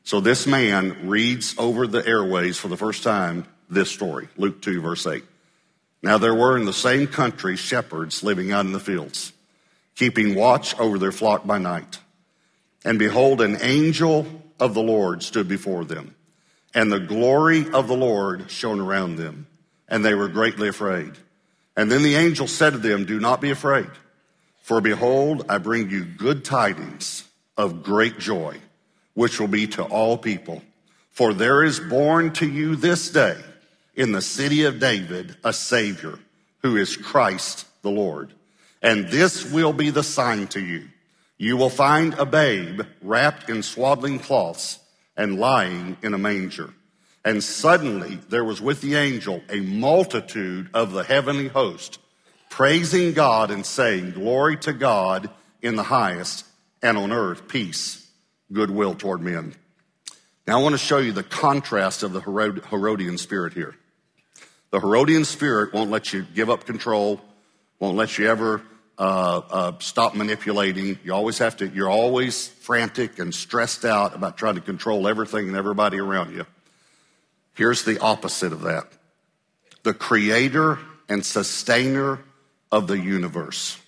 So 0.04 0.20
this 0.20 0.46
man 0.46 1.08
reads 1.08 1.54
over 1.58 1.86
the 1.86 2.06
airways 2.06 2.58
for 2.58 2.68
the 2.68 2.76
first 2.76 3.02
time 3.02 3.46
this 3.68 3.90
story, 3.90 4.28
Luke 4.36 4.62
2, 4.62 4.80
verse 4.80 5.06
8. 5.06 5.24
Now 6.06 6.18
there 6.18 6.36
were 6.36 6.56
in 6.56 6.66
the 6.66 6.72
same 6.72 7.08
country 7.08 7.56
shepherds 7.56 8.22
living 8.22 8.52
out 8.52 8.64
in 8.64 8.70
the 8.70 8.78
fields, 8.78 9.32
keeping 9.96 10.36
watch 10.36 10.78
over 10.78 11.00
their 11.00 11.10
flock 11.10 11.44
by 11.44 11.58
night. 11.58 11.98
And 12.84 12.96
behold, 12.96 13.40
an 13.40 13.58
angel 13.60 14.24
of 14.60 14.72
the 14.72 14.84
Lord 14.84 15.24
stood 15.24 15.48
before 15.48 15.84
them, 15.84 16.14
and 16.72 16.92
the 16.92 17.00
glory 17.00 17.68
of 17.72 17.88
the 17.88 17.96
Lord 17.96 18.52
shone 18.52 18.78
around 18.78 19.16
them, 19.16 19.48
and 19.88 20.04
they 20.04 20.14
were 20.14 20.28
greatly 20.28 20.68
afraid. 20.68 21.10
And 21.76 21.90
then 21.90 22.04
the 22.04 22.14
angel 22.14 22.46
said 22.46 22.74
to 22.74 22.78
them, 22.78 23.04
Do 23.04 23.18
not 23.18 23.40
be 23.40 23.50
afraid, 23.50 23.90
for 24.62 24.80
behold, 24.80 25.44
I 25.48 25.58
bring 25.58 25.90
you 25.90 26.04
good 26.04 26.44
tidings 26.44 27.24
of 27.56 27.82
great 27.82 28.20
joy, 28.20 28.58
which 29.14 29.40
will 29.40 29.48
be 29.48 29.66
to 29.66 29.82
all 29.82 30.16
people. 30.16 30.62
For 31.10 31.34
there 31.34 31.64
is 31.64 31.80
born 31.80 32.32
to 32.34 32.48
you 32.48 32.76
this 32.76 33.10
day 33.10 33.42
in 33.96 34.12
the 34.12 34.22
city 34.22 34.64
of 34.64 34.78
David 34.78 35.36
a 35.42 35.52
Savior 35.52 36.18
who 36.62 36.76
is 36.76 36.96
Christ 36.96 37.66
the 37.82 37.90
Lord. 37.90 38.32
And 38.82 39.08
this 39.08 39.50
will 39.50 39.72
be 39.72 39.90
the 39.90 40.02
sign 40.02 40.46
to 40.48 40.60
you. 40.60 40.88
You 41.38 41.56
will 41.56 41.70
find 41.70 42.14
a 42.14 42.26
babe 42.26 42.82
wrapped 43.02 43.50
in 43.50 43.62
swaddling 43.62 44.18
cloths 44.18 44.78
and 45.16 45.38
lying 45.38 45.96
in 46.02 46.14
a 46.14 46.18
manger. 46.18 46.72
And 47.24 47.42
suddenly 47.42 48.20
there 48.28 48.44
was 48.44 48.60
with 48.60 48.80
the 48.80 48.94
angel 48.94 49.42
a 49.48 49.60
multitude 49.60 50.70
of 50.72 50.92
the 50.92 51.02
heavenly 51.02 51.48
host 51.48 51.98
praising 52.48 53.12
God 53.12 53.50
and 53.50 53.66
saying, 53.66 54.12
Glory 54.12 54.56
to 54.58 54.72
God 54.72 55.30
in 55.60 55.76
the 55.76 55.82
highest 55.82 56.46
and 56.82 56.96
on 56.96 57.12
earth 57.12 57.48
peace, 57.48 58.08
goodwill 58.52 58.94
toward 58.94 59.20
men. 59.20 59.54
Now 60.46 60.60
I 60.60 60.62
want 60.62 60.74
to 60.74 60.78
show 60.78 60.98
you 60.98 61.12
the 61.12 61.22
contrast 61.22 62.02
of 62.02 62.12
the 62.12 62.20
Herodian 62.20 63.18
spirit 63.18 63.52
here. 63.52 63.74
The 64.76 64.80
Herodian 64.80 65.24
spirit 65.24 65.72
won't 65.72 65.90
let 65.90 66.12
you 66.12 66.26
give 66.34 66.50
up 66.50 66.66
control, 66.66 67.18
won't 67.80 67.96
let 67.96 68.18
you 68.18 68.28
ever 68.28 68.60
uh, 68.98 69.40
uh, 69.50 69.72
stop 69.78 70.14
manipulating. 70.14 70.98
You 71.02 71.14
always 71.14 71.38
have 71.38 71.56
to, 71.56 71.66
you're 71.66 71.88
always 71.88 72.48
frantic 72.48 73.18
and 73.18 73.34
stressed 73.34 73.86
out 73.86 74.14
about 74.14 74.36
trying 74.36 74.56
to 74.56 74.60
control 74.60 75.08
everything 75.08 75.48
and 75.48 75.56
everybody 75.56 75.98
around 75.98 76.34
you. 76.34 76.44
Here's 77.54 77.84
the 77.84 77.98
opposite 78.00 78.52
of 78.52 78.60
that 78.64 78.86
the 79.82 79.94
creator 79.94 80.78
and 81.08 81.24
sustainer 81.24 82.20
of 82.70 82.86
the 82.86 82.98
universe 82.98 83.78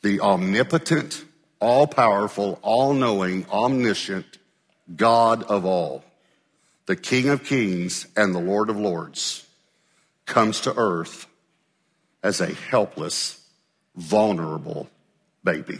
the 0.00 0.20
omnipotent, 0.20 1.22
all 1.60 1.86
powerful, 1.86 2.58
all 2.62 2.94
knowing, 2.94 3.44
omniscient 3.50 4.38
God 4.96 5.42
of 5.42 5.66
all, 5.66 6.02
the 6.86 6.96
King 6.96 7.28
of 7.28 7.44
kings 7.44 8.06
and 8.16 8.34
the 8.34 8.40
Lord 8.40 8.70
of 8.70 8.78
lords, 8.78 9.46
comes 10.26 10.60
to 10.60 10.74
earth 10.76 11.26
as 12.22 12.40
a 12.40 12.52
helpless, 12.52 13.44
vulnerable 13.96 14.88
baby. 15.44 15.78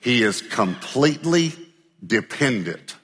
He 0.00 0.22
is 0.22 0.42
completely 0.42 1.52
dependent 2.04 2.96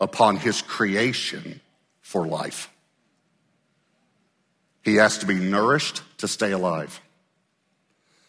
upon 0.00 0.36
his 0.36 0.62
creation 0.62 1.60
for 2.00 2.26
life. 2.26 2.70
He 4.82 4.96
has 4.96 5.18
to 5.18 5.26
be 5.26 5.34
nourished 5.34 6.02
to 6.18 6.28
stay 6.28 6.52
alive. 6.52 7.00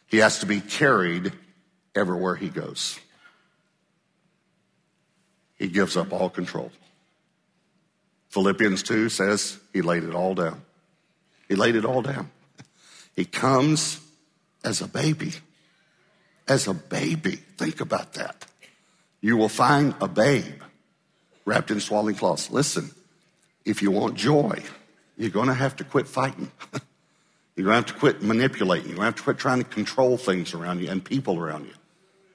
He 0.08 0.18
has 0.18 0.40
to 0.40 0.46
be 0.46 0.60
carried 0.60 1.32
everywhere 1.96 2.36
he 2.36 2.50
goes. 2.50 3.00
He 5.62 5.68
gives 5.68 5.96
up 5.96 6.12
all 6.12 6.32
control. 6.32 6.72
Philippians 8.30 8.82
2 8.82 9.10
says 9.10 9.60
he 9.72 9.84
laid 9.84 10.04
it 10.04 10.16
all 10.16 10.34
down. 10.34 10.64
He 11.48 11.54
laid 11.54 11.76
it 11.76 11.86
all 11.86 12.02
down. 12.02 12.32
He 13.16 13.26
comes 13.26 14.00
as 14.64 14.82
a 14.82 14.88
baby. 14.88 15.34
As 16.48 16.68
a 16.68 16.74
baby. 16.74 17.36
Think 17.58 17.80
about 17.80 18.14
that. 18.14 18.48
You 19.22 19.38
will 19.38 19.50
find 19.50 19.94
a 20.02 20.08
babe 20.08 20.64
wrapped 21.46 21.70
in 21.70 21.80
swaddling 21.80 22.16
cloths. 22.16 22.50
Listen, 22.50 22.90
if 23.64 23.84
you 23.84 23.92
want 23.92 24.16
joy, 24.16 24.64
you're 25.16 25.30
going 25.30 25.48
to 25.48 25.54
have 25.54 25.76
to 25.76 25.84
quit 25.84 26.08
fighting. 26.08 26.52
you're 27.56 27.66
going 27.66 27.84
to 27.84 27.88
have 27.88 27.94
to 27.94 28.00
quit 28.00 28.24
manipulating. 28.24 28.88
You're 28.88 28.96
going 28.96 29.12
to 29.12 29.12
have 29.12 29.18
to 29.18 29.24
quit 29.24 29.38
trying 29.38 29.60
to 29.60 29.70
control 29.70 30.18
things 30.18 30.56
around 30.56 30.82
you 30.82 30.90
and 30.90 31.06
people 31.06 31.38
around 31.38 31.66
you. 31.66 31.74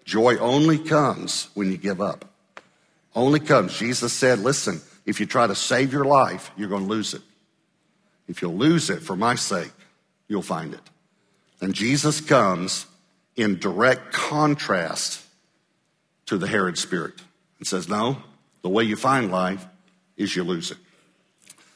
Joy 0.05 0.37
only 0.37 0.79
comes 0.79 1.49
when 1.55 1.73
you 1.73 1.77
give 1.77 2.01
up. 2.01 2.36
Only 3.17 3.41
comes. 3.41 3.77
Jesus 3.77 4.13
said, 4.13 4.41
listen, 4.41 4.83
if 5.07 5.21
you 5.21 5.27
try 5.27 5.47
to 5.47 5.55
save 5.55 5.91
your 5.91 6.05
life, 6.05 6.51
you're 6.55 6.69
going 6.69 6.83
to 6.83 6.89
lose 6.89 7.15
it. 7.15 7.23
If 8.29 8.43
you'll 8.43 8.57
lose 8.57 8.91
it 8.91 9.03
for 9.03 9.17
my 9.17 9.37
sake, 9.37 9.73
you'll 10.29 10.43
find 10.43 10.75
it. 10.75 10.81
And 11.63 11.75
Jesus 11.75 12.21
comes 12.21 12.85
in 13.35 13.59
direct 13.59 14.13
contrast 14.13 15.23
to 16.27 16.37
the 16.37 16.47
Herod 16.47 16.77
spirit 16.77 17.15
and 17.59 17.67
says, 17.67 17.89
No, 17.89 18.19
the 18.61 18.69
way 18.69 18.85
you 18.85 18.97
find 18.97 19.31
life 19.31 19.65
is 20.19 20.37
you 20.37 20.45
lose 20.45 20.71
it. 20.71 20.79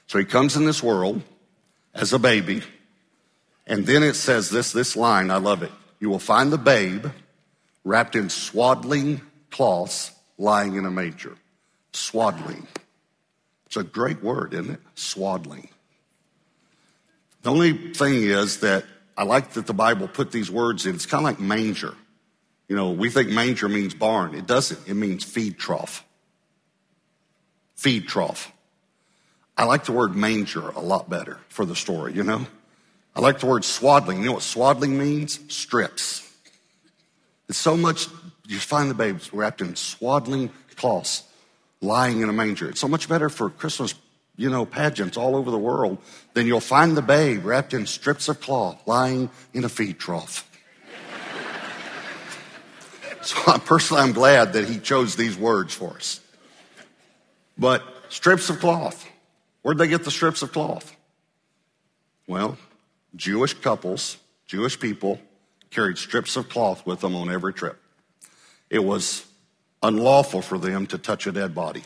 So 0.09 0.19
he 0.19 0.27
comes 0.27 0.57
in 0.57 0.67
this 0.67 0.83
world 0.83 1.23
as 1.95 2.13
a 2.13 2.19
baby, 2.19 2.63
and 3.67 3.87
then 3.87 4.03
it 4.03 4.15
says 4.15 4.51
this, 4.51 4.73
this 4.73 4.97
line, 4.97 5.31
I 5.31 5.37
love 5.37 5.63
it. 5.63 5.73
You 6.01 6.11
will 6.11 6.19
find 6.19 6.53
the 6.53 6.59
babe 6.59 7.07
wrapped 7.85 8.17
in 8.17 8.29
swaddling 8.29 9.23
cloths 9.51 10.11
lying 10.41 10.75
in 10.75 10.87
a 10.87 10.91
manger. 10.91 11.37
Swaddling. 11.93 12.67
It's 13.67 13.77
a 13.77 13.85
great 13.85 14.23
word, 14.23 14.55
isn't 14.55 14.71
it? 14.71 14.81
Swaddling. 14.95 15.69
The 17.43 17.51
only 17.51 17.93
thing 17.93 18.15
is 18.15 18.61
that 18.61 18.85
I 19.17 19.25
like 19.25 19.53
that 19.53 19.67
the 19.67 19.75
Bible 19.75 20.09
put 20.09 20.33
these 20.33 20.51
words 20.51 20.87
in. 20.87 20.95
It's 20.95 21.07
kind 21.07 21.21
of 21.21 21.31
like 21.31 21.41
manger. 21.41 21.95
You 22.69 22.77
know, 22.77 22.91
we 22.91 23.11
think 23.11 23.29
manger 23.29 23.69
means 23.69 23.95
barn. 23.95 24.35
It 24.35 24.47
doesn't. 24.47 24.89
It 24.89 24.95
means 24.95 25.25
feed 25.25 25.59
trough. 25.59 26.05
Feed 27.77 28.09
trough. 28.09 28.51
I 29.57 29.65
like 29.65 29.85
the 29.85 29.93
word 29.93 30.17
manger 30.17 30.71
a 30.71 30.81
lot 30.81 31.11
better 31.11 31.39
for 31.49 31.65
the 31.65 31.77
story, 31.77 32.15
you 32.15 32.23
know? 32.23 32.47
I 33.15 33.21
like 33.21 33.41
the 33.41 33.47
word 33.47 33.65
swaddling. 33.65 34.21
You 34.21 34.27
know 34.27 34.33
what 34.35 34.43
swaddling 34.43 34.97
means? 34.97 35.39
Strips. 35.53 36.27
It's 37.49 37.59
so 37.59 37.77
much, 37.77 38.07
you 38.51 38.59
find 38.59 38.91
the 38.91 38.95
babes 38.95 39.33
wrapped 39.33 39.61
in 39.61 39.77
swaddling 39.77 40.51
cloths, 40.75 41.23
lying 41.81 42.21
in 42.21 42.29
a 42.29 42.33
manger. 42.33 42.69
It's 42.69 42.81
so 42.81 42.89
much 42.89 43.09
better 43.09 43.29
for 43.29 43.49
Christmas, 43.49 43.95
you 44.37 44.51
know, 44.51 44.67
pageants 44.67 45.17
all 45.17 45.37
over 45.37 45.51
the 45.51 45.59
world 45.59 45.99
than 46.35 46.47
you'll 46.47 46.61
find 46.61 46.97
the 46.97 47.03
babe 47.03 47.45
wrapped 47.45 47.75
in 47.75 47.87
strips 47.87 48.29
of 48.29 48.41
cloth, 48.41 48.83
lying 48.87 49.31
in 49.55 49.65
a 49.65 49.69
feed 49.69 49.99
trough. 49.99 50.47
So 53.23 53.37
personally, 53.59 54.03
I'm 54.03 54.13
glad 54.13 54.55
that 54.55 54.67
he 54.67 54.79
chose 54.79 55.15
these 55.15 55.37
words 55.37 55.75
for 55.75 55.91
us. 55.91 56.21
But 57.59 57.83
strips 58.09 58.49
of 58.49 58.61
cloth. 58.61 59.07
Where'd 59.61 59.77
they 59.77 59.89
get 59.89 60.05
the 60.05 60.11
strips 60.11 60.41
of 60.41 60.53
cloth? 60.53 60.97
Well, 62.27 62.57
Jewish 63.15 63.53
couples, 63.53 64.17
Jewish 64.47 64.81
people, 64.81 65.21
carried 65.71 65.99
strips 65.99 66.35
of 66.37 66.49
cloth 66.49 66.87
with 66.87 67.01
them 67.01 67.15
on 67.15 67.31
every 67.31 67.53
trip. 67.53 67.79
It 68.71 68.85
was 68.85 69.27
unlawful 69.83 70.43
for 70.43 70.57
them 70.59 70.87
to 70.87 70.99
touch 70.99 71.27
a 71.27 71.33
dead 71.33 71.55
body. 71.55 71.83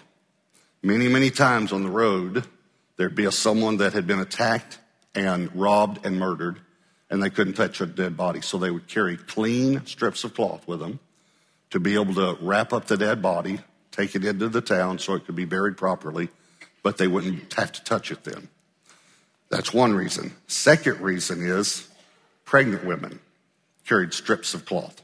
Many, 0.83 1.09
many 1.09 1.31
times 1.31 1.73
on 1.73 1.83
the 1.83 1.91
road, 1.91 2.45
there'd 2.97 3.15
be 3.15 3.25
a, 3.25 3.33
someone 3.33 3.79
that 3.79 3.95
had 3.95 4.07
been 4.07 4.21
attacked 4.21 4.79
and 5.15 5.55
robbed 5.57 6.05
and 6.05 6.19
murdered, 6.19 6.61
and 7.09 7.23
they 7.23 7.31
couldn't 7.31 7.55
touch 7.55 7.81
a 7.81 7.87
dead 7.87 8.17
body. 8.17 8.43
So 8.43 8.59
they 8.59 8.71
would 8.71 8.87
carry 8.87 9.17
clean 9.17 9.87
strips 9.87 10.25
of 10.25 10.35
cloth 10.35 10.69
with 10.69 10.81
them 10.81 11.01
to 11.71 11.81
be 11.81 11.95
able 11.95 12.15
to 12.15 12.37
wrap 12.45 12.73
up 12.75 12.87
the 12.87 12.99
dead 12.99 13.23
body, 13.23 13.61
take 13.91 14.15
it 14.15 14.25
into 14.25 14.49
the 14.49 14.61
town 14.61 14.99
so 14.99 15.15
it 15.15 15.25
could 15.25 15.37
be 15.37 15.47
buried 15.47 15.79
properly, 15.79 16.29
but 16.83 16.99
they 16.99 17.09
wouldn't 17.09 17.53
have 17.55 17.73
to 17.73 17.83
touch 17.83 18.13
it 18.13 18.25
then. 18.25 18.49
That's 19.49 19.73
one 19.73 19.95
reason. 19.95 20.35
Second 20.49 21.01
reason 21.01 21.43
is 21.43 21.89
pregnant 22.45 22.85
women 22.85 23.21
carried 23.87 24.13
strips 24.13 24.53
of 24.53 24.67
cloth 24.67 25.04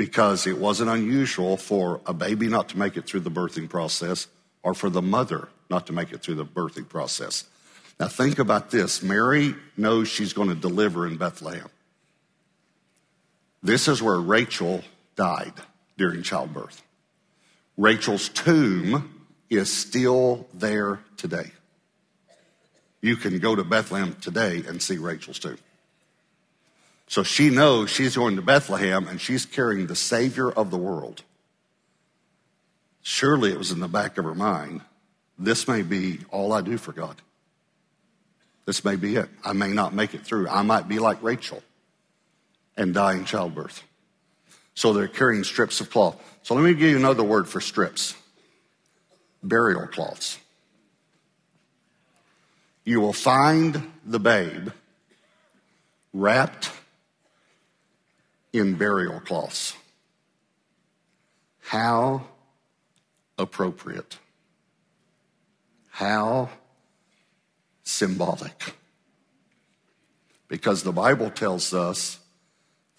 because 0.00 0.46
it 0.46 0.56
wasn't 0.56 0.88
unusual 0.88 1.58
for 1.58 2.00
a 2.06 2.14
baby 2.14 2.48
not 2.48 2.70
to 2.70 2.78
make 2.78 2.96
it 2.96 3.06
through 3.06 3.20
the 3.20 3.30
birthing 3.30 3.68
process 3.68 4.28
or 4.62 4.72
for 4.72 4.88
the 4.88 5.02
mother 5.02 5.50
not 5.68 5.86
to 5.86 5.92
make 5.92 6.10
it 6.10 6.22
through 6.22 6.36
the 6.36 6.44
birthing 6.46 6.88
process. 6.88 7.44
Now, 7.98 8.08
think 8.08 8.38
about 8.38 8.70
this 8.70 9.02
Mary 9.02 9.54
knows 9.76 10.08
she's 10.08 10.32
going 10.32 10.48
to 10.48 10.54
deliver 10.54 11.06
in 11.06 11.18
Bethlehem. 11.18 11.68
This 13.62 13.88
is 13.88 14.02
where 14.02 14.18
Rachel 14.18 14.80
died 15.16 15.52
during 15.98 16.22
childbirth. 16.22 16.82
Rachel's 17.76 18.30
tomb 18.30 19.26
is 19.50 19.70
still 19.70 20.46
there 20.54 21.00
today. 21.18 21.50
You 23.02 23.16
can 23.16 23.38
go 23.38 23.54
to 23.54 23.64
Bethlehem 23.64 24.16
today 24.22 24.62
and 24.66 24.80
see 24.80 24.96
Rachel's 24.96 25.38
tomb. 25.38 25.58
So 27.10 27.24
she 27.24 27.50
knows 27.50 27.90
she's 27.90 28.14
going 28.14 28.36
to 28.36 28.42
Bethlehem 28.42 29.08
and 29.08 29.20
she's 29.20 29.44
carrying 29.44 29.88
the 29.88 29.96
Savior 29.96 30.48
of 30.48 30.70
the 30.70 30.78
world. 30.78 31.24
Surely 33.02 33.50
it 33.50 33.58
was 33.58 33.72
in 33.72 33.80
the 33.80 33.88
back 33.88 34.16
of 34.16 34.24
her 34.24 34.34
mind 34.34 34.82
this 35.36 35.66
may 35.66 35.82
be 35.82 36.20
all 36.30 36.52
I 36.52 36.60
do 36.60 36.78
for 36.78 36.92
God. 36.92 37.16
This 38.64 38.84
may 38.84 38.94
be 38.94 39.16
it. 39.16 39.28
I 39.44 39.54
may 39.54 39.72
not 39.72 39.92
make 39.92 40.14
it 40.14 40.24
through. 40.24 40.48
I 40.48 40.62
might 40.62 40.86
be 40.86 41.00
like 41.00 41.20
Rachel 41.20 41.64
and 42.76 42.94
die 42.94 43.14
in 43.14 43.24
childbirth. 43.24 43.82
So 44.74 44.92
they're 44.92 45.08
carrying 45.08 45.42
strips 45.42 45.80
of 45.80 45.90
cloth. 45.90 46.16
So 46.44 46.54
let 46.54 46.62
me 46.62 46.74
give 46.74 46.90
you 46.90 46.96
another 46.96 47.24
word 47.24 47.48
for 47.48 47.60
strips 47.60 48.14
burial 49.42 49.88
cloths. 49.88 50.38
You 52.84 53.00
will 53.00 53.14
find 53.14 53.90
the 54.06 54.20
babe 54.20 54.68
wrapped 56.12 56.70
in 58.52 58.74
burial 58.74 59.20
cloths. 59.20 59.74
How 61.60 62.26
appropriate. 63.38 64.18
How 65.90 66.50
symbolic. 67.82 68.74
Because 70.48 70.82
the 70.82 70.92
Bible 70.92 71.30
tells 71.30 71.72
us 71.72 72.18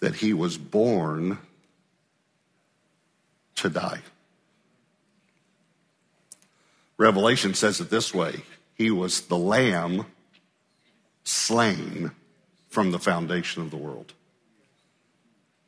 that 0.00 0.16
he 0.16 0.32
was 0.32 0.56
born 0.56 1.38
to 3.56 3.68
die. 3.68 4.00
Revelation 6.96 7.54
says 7.54 7.80
it 7.80 7.90
this 7.90 8.14
way 8.14 8.42
He 8.74 8.90
was 8.90 9.22
the 9.22 9.38
lamb 9.38 10.06
slain 11.24 12.10
from 12.68 12.90
the 12.90 12.98
foundation 12.98 13.62
of 13.62 13.70
the 13.70 13.76
world. 13.76 14.14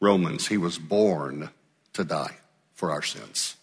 Romans, 0.04 0.46
He 0.48 0.58
was 0.58 0.78
born 0.78 1.50
to 1.94 2.04
die 2.04 2.36
for 2.74 2.90
our 2.90 3.02
sins. 3.02 3.56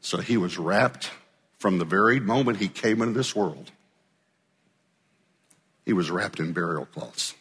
So 0.00 0.18
He 0.18 0.36
was 0.36 0.58
wrapped 0.58 1.10
from 1.58 1.78
the 1.78 1.84
very 1.84 2.20
moment 2.20 2.58
He 2.58 2.68
came 2.68 3.00
into 3.00 3.14
this 3.14 3.34
world. 3.34 3.70
He 5.84 5.92
was 5.92 6.10
wrapped 6.10 6.40
in 6.40 6.52
burial 6.52 6.84
cloths. 6.84 7.34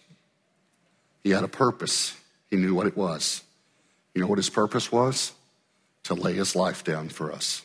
He 1.24 1.32
had 1.32 1.44
a 1.44 1.48
purpose. 1.48 2.16
He 2.50 2.56
knew 2.56 2.76
what 2.76 2.88
it 2.88 2.96
was. 2.96 3.42
You 4.14 4.22
know 4.22 4.28
what 4.28 4.38
his 4.38 4.50
purpose 4.50 4.92
was? 4.92 5.34
To 6.04 6.14
lay 6.14 6.34
his 6.34 6.56
life 6.56 6.84
down 6.84 7.10
for 7.10 7.32
us. 7.32 7.64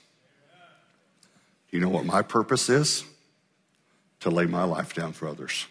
You 1.70 1.78
know 1.78 1.90
what 1.90 2.06
my 2.06 2.22
purpose 2.22 2.68
is? 2.70 3.04
To 4.20 4.30
lay 4.30 4.46
my 4.46 4.64
life 4.64 4.94
down 4.94 5.12
for 5.12 5.28
others. 5.28 5.66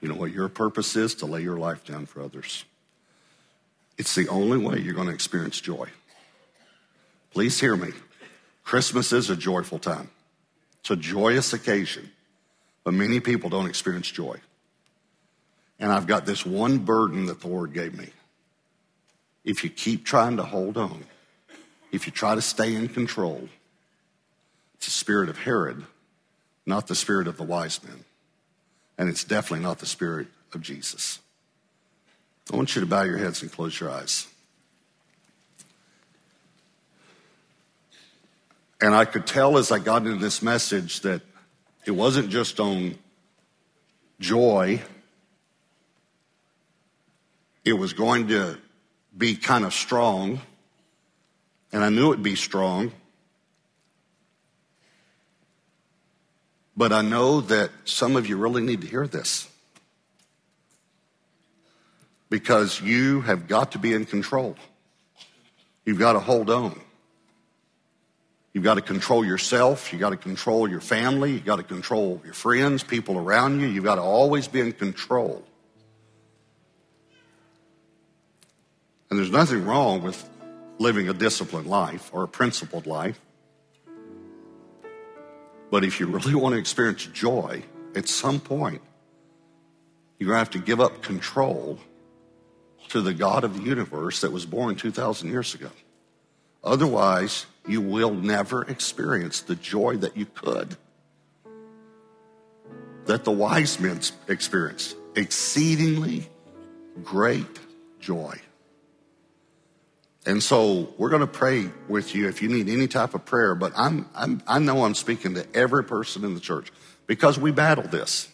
You 0.00 0.08
know 0.08 0.14
what 0.14 0.32
your 0.32 0.48
purpose 0.48 0.96
is? 0.96 1.14
To 1.16 1.26
lay 1.26 1.42
your 1.42 1.58
life 1.58 1.84
down 1.84 2.06
for 2.06 2.22
others. 2.22 2.64
It's 3.98 4.14
the 4.14 4.28
only 4.28 4.58
way 4.58 4.78
you're 4.80 4.94
going 4.94 5.08
to 5.08 5.14
experience 5.14 5.60
joy. 5.60 5.88
Please 7.32 7.60
hear 7.60 7.76
me. 7.76 7.90
Christmas 8.64 9.12
is 9.12 9.30
a 9.30 9.36
joyful 9.36 9.78
time. 9.78 10.10
It's 10.80 10.90
a 10.90 10.96
joyous 10.96 11.52
occasion, 11.52 12.10
but 12.82 12.94
many 12.94 13.20
people 13.20 13.50
don't 13.50 13.68
experience 13.68 14.10
joy. 14.10 14.38
And 15.78 15.92
I've 15.92 16.06
got 16.06 16.24
this 16.24 16.46
one 16.46 16.78
burden 16.78 17.26
that 17.26 17.40
the 17.40 17.48
Lord 17.48 17.74
gave 17.74 17.96
me 17.96 18.08
if 19.44 19.64
you 19.64 19.70
keep 19.70 20.04
trying 20.04 20.36
to 20.36 20.42
hold 20.42 20.76
on, 20.76 21.04
if 21.92 22.06
you 22.06 22.12
try 22.12 22.34
to 22.34 22.42
stay 22.42 22.74
in 22.74 22.88
control, 22.88 23.48
It's 24.76 24.86
the 24.86 24.92
spirit 24.92 25.28
of 25.28 25.38
Herod, 25.38 25.84
not 26.64 26.86
the 26.86 26.94
spirit 26.94 27.28
of 27.28 27.36
the 27.36 27.42
wise 27.42 27.82
men. 27.84 28.04
And 29.00 29.08
it's 29.08 29.24
definitely 29.24 29.64
not 29.64 29.78
the 29.78 29.86
spirit 29.86 30.26
of 30.52 30.60
Jesus. 30.60 31.20
I 32.52 32.56
want 32.56 32.76
you 32.76 32.80
to 32.80 32.86
bow 32.86 33.00
your 33.00 33.16
heads 33.16 33.40
and 33.40 33.50
close 33.50 33.80
your 33.80 33.88
eyes. 33.90 34.26
And 38.78 38.94
I 38.94 39.06
could 39.06 39.26
tell 39.26 39.56
as 39.56 39.72
I 39.72 39.78
got 39.78 40.04
into 40.04 40.16
this 40.16 40.42
message 40.42 41.00
that 41.00 41.22
it 41.86 41.92
wasn't 41.92 42.28
just 42.28 42.60
on 42.60 42.98
joy, 44.20 44.82
it 47.64 47.72
was 47.72 47.94
going 47.94 48.28
to 48.28 48.58
be 49.16 49.34
kind 49.34 49.64
of 49.64 49.72
strong. 49.72 50.42
And 51.72 51.82
I 51.82 51.88
knew 51.88 52.12
it'd 52.12 52.22
be 52.22 52.36
strong. 52.36 52.92
But 56.80 56.94
I 56.94 57.02
know 57.02 57.42
that 57.42 57.70
some 57.84 58.16
of 58.16 58.26
you 58.26 58.38
really 58.38 58.62
need 58.62 58.80
to 58.80 58.86
hear 58.86 59.06
this 59.06 59.46
because 62.30 62.80
you 62.80 63.20
have 63.20 63.48
got 63.48 63.72
to 63.72 63.78
be 63.78 63.92
in 63.92 64.06
control. 64.06 64.56
You've 65.84 65.98
got 65.98 66.14
to 66.14 66.20
hold 66.20 66.48
on. 66.48 66.80
You've 68.54 68.64
got 68.64 68.76
to 68.76 68.80
control 68.80 69.26
yourself. 69.26 69.92
You've 69.92 70.00
got 70.00 70.10
to 70.10 70.16
control 70.16 70.70
your 70.70 70.80
family. 70.80 71.32
You've 71.32 71.44
got 71.44 71.56
to 71.56 71.64
control 71.64 72.18
your 72.24 72.32
friends, 72.32 72.82
people 72.82 73.18
around 73.18 73.60
you. 73.60 73.66
You've 73.66 73.84
got 73.84 73.96
to 73.96 74.00
always 74.00 74.48
be 74.48 74.60
in 74.60 74.72
control. 74.72 75.44
And 79.10 79.18
there's 79.18 79.30
nothing 79.30 79.66
wrong 79.66 80.02
with 80.02 80.26
living 80.78 81.10
a 81.10 81.12
disciplined 81.12 81.66
life 81.66 82.08
or 82.14 82.22
a 82.22 82.28
principled 82.28 82.86
life. 82.86 83.20
But 85.70 85.84
if 85.84 86.00
you 86.00 86.06
really 86.06 86.34
want 86.34 86.54
to 86.54 86.58
experience 86.58 87.06
joy, 87.06 87.62
at 87.94 88.08
some 88.08 88.40
point, 88.40 88.82
you're 90.18 90.28
going 90.28 90.34
to 90.34 90.38
have 90.38 90.50
to 90.50 90.58
give 90.58 90.80
up 90.80 91.02
control 91.02 91.78
to 92.88 93.00
the 93.00 93.14
God 93.14 93.44
of 93.44 93.56
the 93.56 93.62
universe 93.62 94.20
that 94.20 94.32
was 94.32 94.44
born 94.44 94.74
2,000 94.74 95.30
years 95.30 95.54
ago. 95.54 95.70
Otherwise, 96.62 97.46
you 97.66 97.80
will 97.80 98.12
never 98.12 98.64
experience 98.64 99.40
the 99.40 99.54
joy 99.54 99.96
that 99.98 100.16
you 100.16 100.26
could, 100.26 100.76
that 103.06 103.24
the 103.24 103.30
wise 103.30 103.78
men 103.80 104.00
experienced. 104.28 104.96
Exceedingly 105.14 106.28
great 107.02 107.58
joy. 108.00 108.38
And 110.26 110.42
so 110.42 110.92
we're 110.98 111.08
going 111.08 111.20
to 111.20 111.26
pray 111.26 111.70
with 111.88 112.14
you 112.14 112.28
if 112.28 112.42
you 112.42 112.48
need 112.48 112.68
any 112.68 112.86
type 112.86 113.14
of 113.14 113.24
prayer, 113.24 113.54
but 113.54 113.72
I'm, 113.74 114.08
I'm, 114.14 114.42
I 114.46 114.58
know 114.58 114.84
I'm 114.84 114.94
speaking 114.94 115.34
to 115.34 115.46
every 115.54 115.84
person 115.84 116.24
in 116.24 116.34
the 116.34 116.40
church 116.40 116.70
because 117.06 117.38
we 117.38 117.52
battle 117.52 117.84
this. 117.84 118.28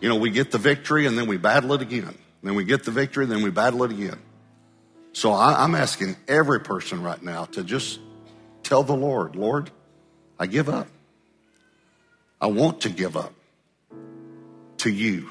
You 0.00 0.08
know, 0.08 0.16
we 0.16 0.30
get 0.30 0.52
the 0.52 0.58
victory 0.58 1.06
and 1.06 1.18
then 1.18 1.26
we 1.26 1.38
battle 1.38 1.72
it 1.72 1.82
again. 1.82 2.16
Then 2.46 2.54
we 2.54 2.62
get 2.62 2.84
the 2.84 2.92
victory, 2.92 3.24
and 3.24 3.32
then 3.32 3.42
we 3.42 3.50
battle 3.50 3.82
it 3.82 3.90
again. 3.90 4.18
So 5.12 5.32
I, 5.32 5.64
I'm 5.64 5.74
asking 5.74 6.16
every 6.28 6.60
person 6.60 7.02
right 7.02 7.20
now 7.20 7.46
to 7.46 7.64
just 7.64 7.98
tell 8.62 8.84
the 8.84 8.94
Lord, 8.94 9.34
Lord, 9.34 9.70
I 10.38 10.46
give 10.46 10.68
up. 10.68 10.86
I 12.40 12.46
want 12.46 12.82
to 12.82 12.88
give 12.88 13.16
up 13.16 13.32
to 14.78 14.90
you. 14.90 15.30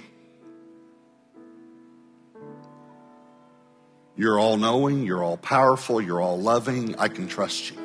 You're 4.18 4.40
all 4.40 4.58
knowing, 4.58 5.04
you're 5.04 5.24
all 5.24 5.38
powerful, 5.38 6.02
you're 6.02 6.22
all 6.22 6.40
loving. 6.40 6.96
I 6.98 7.08
can 7.10 7.28
trust 7.28 7.72
you. 7.72 7.78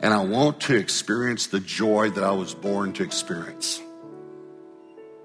And 0.00 0.14
I 0.14 0.24
want 0.24 0.60
to 0.62 0.76
experience 0.76 1.48
the 1.48 1.60
joy 1.60 2.10
that 2.10 2.24
I 2.24 2.32
was 2.32 2.54
born 2.54 2.92
to 2.94 3.02
experience. 3.02 3.80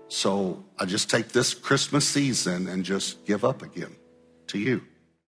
So 0.09 0.63
I 0.77 0.85
just 0.85 1.09
take 1.09 1.29
this 1.29 1.53
Christmas 1.53 2.07
season 2.07 2.67
and 2.67 2.83
just 2.83 3.25
give 3.25 3.43
up 3.43 3.61
again 3.61 3.95
to 4.47 4.59
you. 4.59 4.81